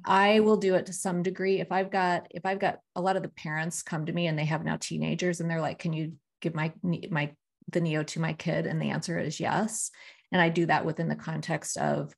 [0.05, 1.59] I will do it to some degree.
[1.59, 4.37] If I've got if I've got a lot of the parents come to me and
[4.37, 6.71] they have now teenagers and they're like, "Can you give my
[7.09, 7.33] my
[7.71, 9.91] the NEO to my kid?" and the answer is yes.
[10.31, 12.13] And I do that within the context of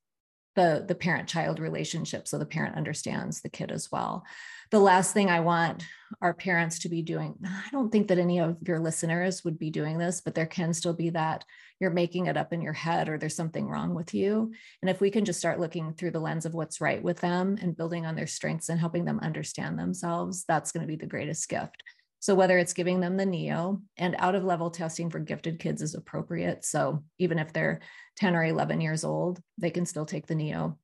[0.56, 4.26] the the parent child relationship so the parent understands the kid as well
[4.72, 5.84] the last thing i want
[6.22, 9.70] our parents to be doing i don't think that any of your listeners would be
[9.70, 11.44] doing this but there can still be that
[11.80, 14.52] you're making it up in your head or there's something wrong with you
[14.82, 17.58] and if we can just start looking through the lens of what's right with them
[17.62, 21.06] and building on their strengths and helping them understand themselves that's going to be the
[21.06, 21.84] greatest gift
[22.20, 25.82] so whether it's giving them the NEO and out of level testing for gifted kids
[25.82, 26.66] is appropriate.
[26.66, 27.80] So even if they're
[28.18, 30.78] 10 or 11 years old, they can still take the NEO.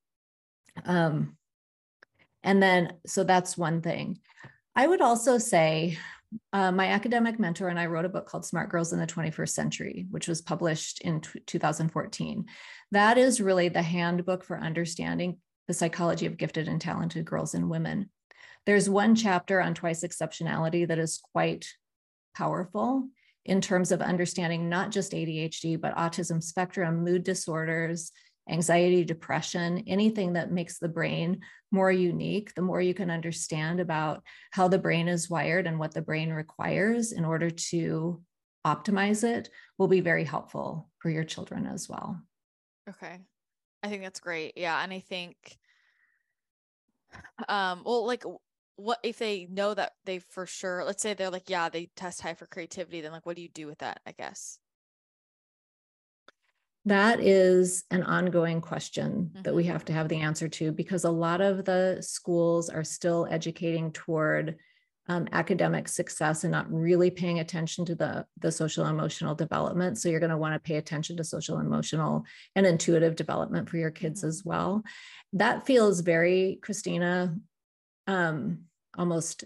[0.86, 1.38] Um,
[2.46, 4.20] and then, so that's one thing.
[4.76, 5.98] I would also say
[6.54, 9.50] uh, my academic mentor and I wrote a book called Smart Girls in the 21st
[9.50, 12.46] Century, which was published in t- 2014.
[12.92, 17.70] That is really the handbook for understanding the psychology of gifted and talented girls and
[17.70, 18.12] women.
[18.68, 21.68] There's one chapter on twice exceptionality that is quite
[22.36, 23.08] powerful
[23.44, 28.12] in terms of understanding not just ADHD, but autism spectrum, mood disorders,
[28.50, 31.42] anxiety, depression, anything that makes the brain
[31.72, 35.94] more unique, the more you can understand about how the brain is wired and what
[35.94, 38.22] the brain requires in order to
[38.66, 42.20] optimize it will be very helpful for your children as well.
[42.90, 43.20] Okay.
[43.84, 44.54] I think that's great.
[44.56, 44.82] Yeah.
[44.82, 45.36] And I think,
[47.48, 48.24] um, well, like
[48.78, 52.22] what if they know that they for sure let's say they're like yeah they test
[52.22, 54.60] high for creativity then like what do you do with that i guess
[56.86, 59.42] that is an ongoing question mm-hmm.
[59.42, 59.72] that we mm-hmm.
[59.72, 63.92] have to have the answer to because a lot of the schools are still educating
[63.92, 64.58] toward
[65.08, 69.98] um, academic success and not really paying attention to the, the social emotional development.
[69.98, 72.26] So you're going to want to pay attention to social emotional
[72.56, 74.30] and intuitive development for your kids mm-hmm.
[74.30, 74.84] as well.
[75.34, 77.36] That feels very, Christina,
[78.08, 78.62] um,
[78.98, 79.44] almost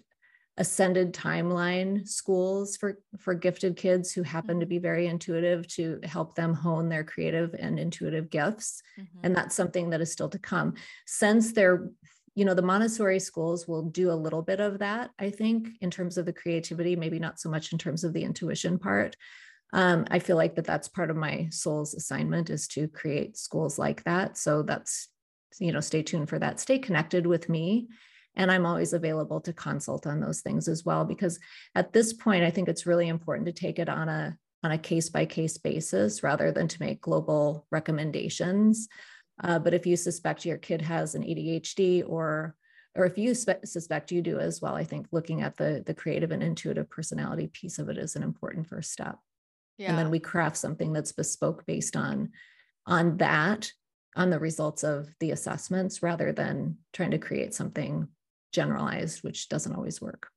[0.60, 4.76] ascended timeline schools for for gifted kids who happen to mm-hmm.
[4.76, 9.20] be very intuitive to help them hone their creative and intuitive gifts mm-hmm.
[9.24, 10.74] and that's something that is still to come.
[11.08, 11.90] Since they're
[12.36, 15.90] you know the montessori schools will do a little bit of that i think in
[15.90, 19.16] terms of the creativity maybe not so much in terms of the intuition part.
[19.72, 23.80] Um, i feel like that that's part of my soul's assignment is to create schools
[23.80, 24.38] like that.
[24.38, 25.08] So that's
[25.58, 26.60] you know stay tuned for that.
[26.60, 27.88] Stay connected with me
[28.40, 31.40] and I'm always available to consult on those things as well, because
[31.76, 34.78] at this point, I think it's really important to take it on a on a
[34.78, 38.88] case by case basis rather than to make global recommendations.
[39.44, 42.56] Uh, but if you suspect your kid has an ADHD or
[42.96, 45.94] or if you spe- suspect you do as well, I think looking at the the
[45.94, 49.18] creative and intuitive personality piece of it is an important first step.
[49.78, 49.90] Yeah.
[49.90, 52.30] And then we craft something that's bespoke based on
[52.86, 53.70] on that
[54.16, 58.08] on the results of the assessments rather than trying to create something
[58.52, 60.30] generalized, which doesn't always work.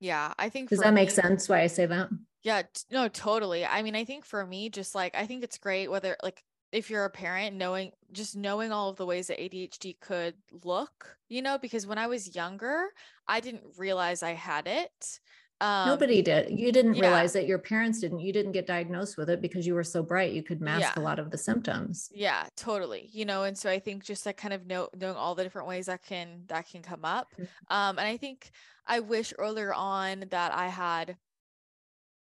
[0.00, 2.10] Yeah, I think does that me, make sense why I say that?
[2.42, 3.64] Yeah, t- no, totally.
[3.64, 6.42] I mean, I think for me, just like I think it's great whether like
[6.72, 10.34] if you're a parent, knowing just knowing all of the ways that ADHD could
[10.64, 12.88] look, you know, because when I was younger,
[13.26, 15.20] I didn't realize I had it
[15.60, 16.58] Um, Nobody did.
[16.58, 17.00] You didn't yeah.
[17.00, 18.20] realize that your parents didn't.
[18.20, 20.32] You didn't get diagnosed with it because you were so bright.
[20.32, 20.96] You could mask Yeah.
[20.96, 22.12] a lot of the symptoms.
[22.14, 23.08] Yeah, totally.
[23.12, 25.68] You know, and so I think just like kind of know, knowing all the different
[25.68, 27.34] ways that can that can come up.
[27.38, 27.48] Mhm.
[27.68, 28.50] Um, and I think
[28.86, 31.18] I wish earlier on that I had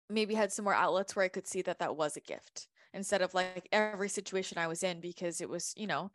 [0.09, 3.23] maybe had some more outlets where I could see that that was a gift instead
[3.23, 6.11] of like every situation I was in because it was, you know,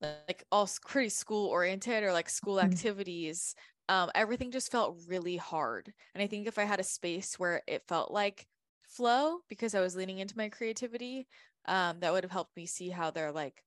[0.00, 2.72] like all pretty school oriented or like school Mhm.
[2.72, 3.54] activities.
[3.88, 5.92] Um, everything just felt really hard.
[6.14, 8.46] And I think if I had a space where it felt like
[8.82, 11.26] flow because I was leaning into my creativity,
[11.66, 13.62] um, that would have helped me see how there like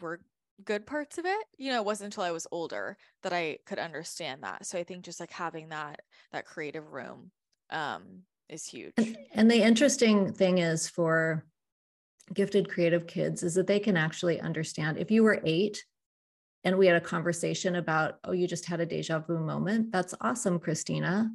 [0.00, 0.20] were
[0.64, 1.44] good parts of it.
[1.58, 4.66] You know, it wasn't until I was older that I could understand that.
[4.66, 6.00] So I think just like having that
[6.32, 7.30] that creative room
[7.70, 8.92] um is huge.
[8.96, 11.44] And, and the interesting thing is for
[12.32, 15.84] gifted creative kids is that they can actually understand if you were eight
[16.64, 19.92] and we had a conversation about, oh, you just had a deja vu moment.
[19.92, 21.30] That's awesome, Christina.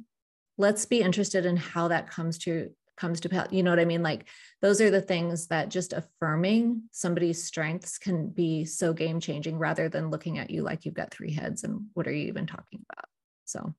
[0.58, 3.48] Let's be interested in how that comes to comes to pass.
[3.50, 4.02] You know what I mean?
[4.02, 4.26] Like
[4.60, 9.88] those are the things that just affirming somebody's strengths can be so game changing rather
[9.88, 12.84] than looking at you like you've got three heads and what are you even talking
[12.90, 13.06] about?
[13.46, 13.74] So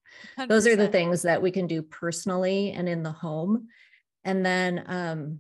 [0.48, 3.68] those are the things that we can do personally and in the home
[4.24, 5.40] and then um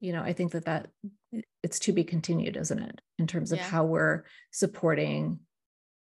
[0.00, 0.88] you know i think that that
[1.62, 3.68] it's to be continued isn't it in terms of Yeah.
[3.68, 5.40] how we're supporting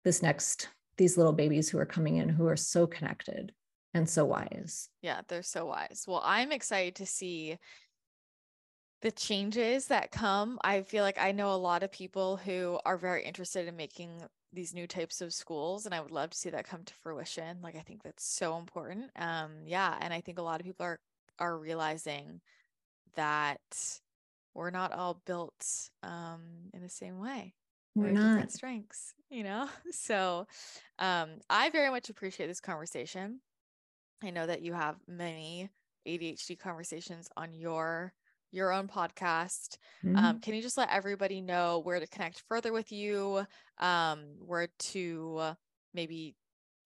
[0.03, 3.53] this next these little babies who are coming in who are so connected
[3.93, 6.05] and so wise Yeah, they're so wise.
[6.07, 7.57] Well, I'm excited to see
[9.01, 10.59] the changes that come.
[10.63, 14.23] I feel like I know a lot of people who are very interested in making
[14.53, 17.61] these new types of schools and I would love to see that come to fruition.
[17.61, 19.11] Like I think that's so important.
[19.15, 20.99] Um yeah, and I think a lot of people are
[21.39, 22.41] are realizing
[23.15, 23.61] that
[24.53, 27.55] we're not all built um in the same way.
[27.95, 29.69] we're We have different not strengths, you know?
[29.91, 30.47] So
[30.99, 33.41] um I very much appreciate this conversation.
[34.23, 35.69] I know that you have many
[36.05, 38.13] ADHD conversations on your
[38.51, 39.77] your own podcast.
[40.03, 40.15] Mhm.
[40.15, 43.45] Um, can you just let everybody know where to connect further with you,
[43.77, 45.55] um, where to uh,
[45.93, 46.35] maybe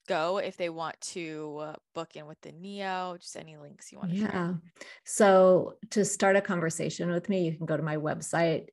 [0.08, 3.18] go if they want to uh, book in with the Neo?
[3.20, 4.60] Just any links you want to yeah share.
[5.04, 8.68] so to start a conversation with me you can go to my website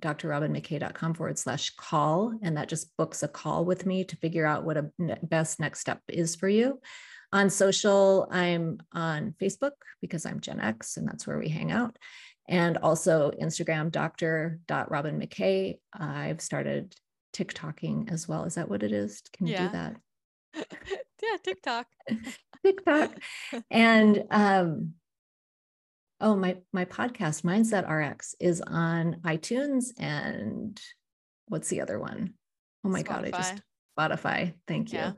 [0.00, 4.64] drrobynmckay.com forward slash call and that just books a call with me to figure out
[4.64, 4.90] what a
[5.22, 6.80] best next step is for you
[7.32, 11.96] on social i'm on facebook because i'm gen x and that's where we hang out
[12.48, 16.94] and also instagram dr.robyn mckay i've started
[17.34, 19.66] tiktoking as well is that what it is can you Yeah.
[19.66, 19.96] do that
[21.22, 21.86] yeah, TikTok.
[22.64, 23.12] TikTok.
[23.70, 24.94] and um
[26.20, 30.80] oh my my podcast Mindset RX is on iTunes and
[31.48, 32.34] what's the other one?
[32.84, 33.62] Oh my god, I just
[33.98, 34.54] Spotify.
[34.66, 34.98] Thank you.
[34.98, 35.12] Yeah.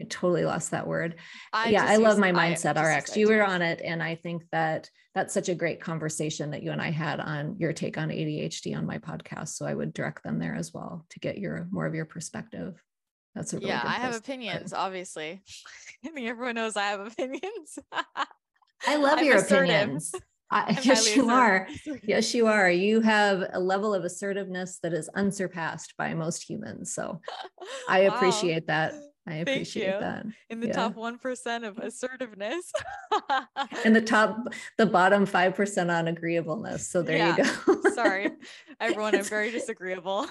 [0.00, 1.16] I totally lost that word.
[1.52, 3.16] I yeah, I love my Mindset just RX.
[3.16, 6.72] You were on it and I think that that's such a great conversation that you
[6.72, 10.24] and I had on your take on ADHD on my podcast, so I would direct
[10.24, 12.82] them there as well to get your more of your perspective.
[13.34, 15.42] That's a really yeah, I have opinions, obviously.
[16.04, 17.78] I think everyone knows I have opinions.
[18.86, 19.70] I love I'm your assertive.
[19.70, 20.14] opinions.
[20.50, 21.68] I, yes, you are.
[22.04, 22.70] Yes, you are.
[22.70, 26.92] You have a level of assertiveness that is unsurpassed by most humans.
[26.94, 27.20] So
[27.88, 28.14] I Wow.
[28.14, 28.94] appreciate that.
[29.26, 30.26] I appreciate that.
[30.50, 30.74] in the Yeah.
[30.74, 32.70] top 1% of assertiveness.
[33.84, 34.36] And the top,
[34.76, 36.88] the bottom 5% on agreeableness.
[36.88, 37.36] So there Yeah.
[37.36, 37.44] you
[37.74, 37.90] go.
[37.90, 38.30] Sorry,
[38.80, 40.26] everyone, I'm very disagreeable.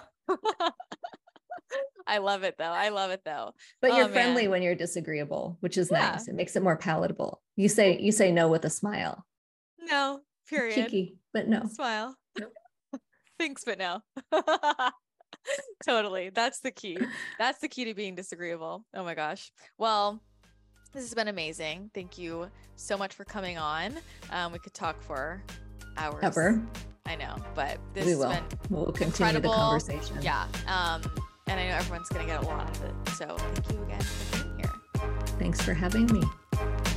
[2.07, 2.65] I love it though.
[2.65, 3.53] I love it though.
[3.81, 4.51] But you're Oh, friendly man.
[4.51, 6.11] when you're disagreeable, which is Yeah.
[6.11, 6.27] nice.
[6.27, 7.41] It makes it more palatable.
[7.55, 9.25] You say you say no with a smile.
[9.79, 10.75] No, period.
[10.75, 11.63] Cheeky, but no.
[11.67, 12.15] Smile.
[13.39, 14.01] Thanks, but no.
[15.85, 16.29] totally.
[16.29, 16.97] That's the key.
[17.37, 18.85] That's the key to being disagreeable.
[18.93, 19.51] Oh my gosh.
[19.77, 20.21] Well,
[20.93, 21.89] this has been amazing.
[21.93, 23.95] Thank you so much for coming on.
[24.31, 25.41] Um, we could talk for
[25.97, 26.23] hours.
[26.23, 26.61] Ever.
[27.05, 28.29] I know, but this We has will.
[28.29, 30.17] been We'll continue the conversation.
[30.21, 30.47] yeah.
[30.67, 31.01] Um,
[31.47, 32.93] and I know everyone's gonna get a lot out of it.
[33.15, 34.71] So thank you again for being here.
[35.39, 36.23] Thanks for having me.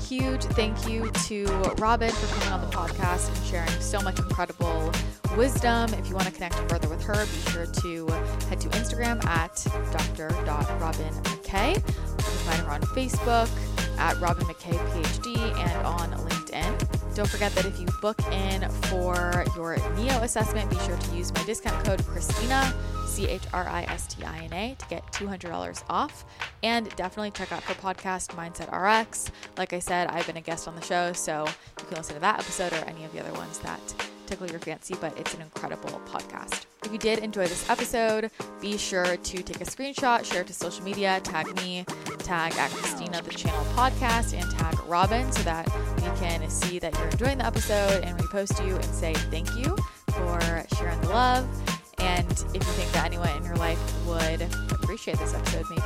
[0.07, 1.47] Huge thank you to
[1.79, 4.93] Robyn for coming on the podcast and sharing so much incredible
[5.37, 5.93] wisdom.
[5.95, 8.07] If you want to connect further with her, be sure to
[8.49, 9.57] head to Instagram at
[9.91, 11.75] dr.robynmckay.
[11.75, 13.51] You can find her on Facebook
[13.99, 17.15] at Robyn McKay PhD and on LinkedIn.
[17.15, 21.33] Don't forget that if you book in for your NEO assessment, be sure to use
[21.35, 22.73] my discount code Christina,
[23.17, 26.27] C H R I S T I N A, to get $200 off.
[26.63, 29.31] And definitely check out her podcast, Mindset RX.
[29.57, 31.47] Like I said, I've been a guest on the show, so
[31.81, 33.81] you can listen to that episode or any of the other ones that
[34.27, 36.67] tickle your fancy, but it's an incredible podcast.
[36.85, 38.31] If you did enjoy this episode,
[38.61, 41.87] be sure to take a screenshot, share it to social media, tag me,
[42.19, 45.67] tag at Christina the Channel Podcast, and tag Robyn so that
[45.97, 49.75] we can see that you're enjoying the episode and repost you and say thank you
[50.09, 51.76] for sharing the love.
[51.99, 55.83] And if you think that anyone in your life would appreciate this episode, maybe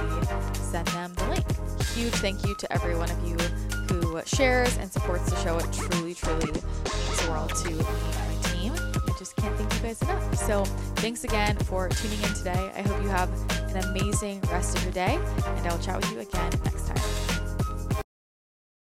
[0.54, 1.44] send them the link.
[1.94, 3.36] Huge thank you to every one of you
[3.88, 5.58] who shares and supports the show.
[5.58, 8.72] It truly, truly means the world to me and my team.
[8.94, 10.34] I just can't thank you guys enough.
[10.36, 10.64] So
[10.96, 12.72] thanks again for tuning in today.
[12.76, 13.30] I hope you have
[13.74, 17.39] an amazing rest of your day, and I will chat with you again next time.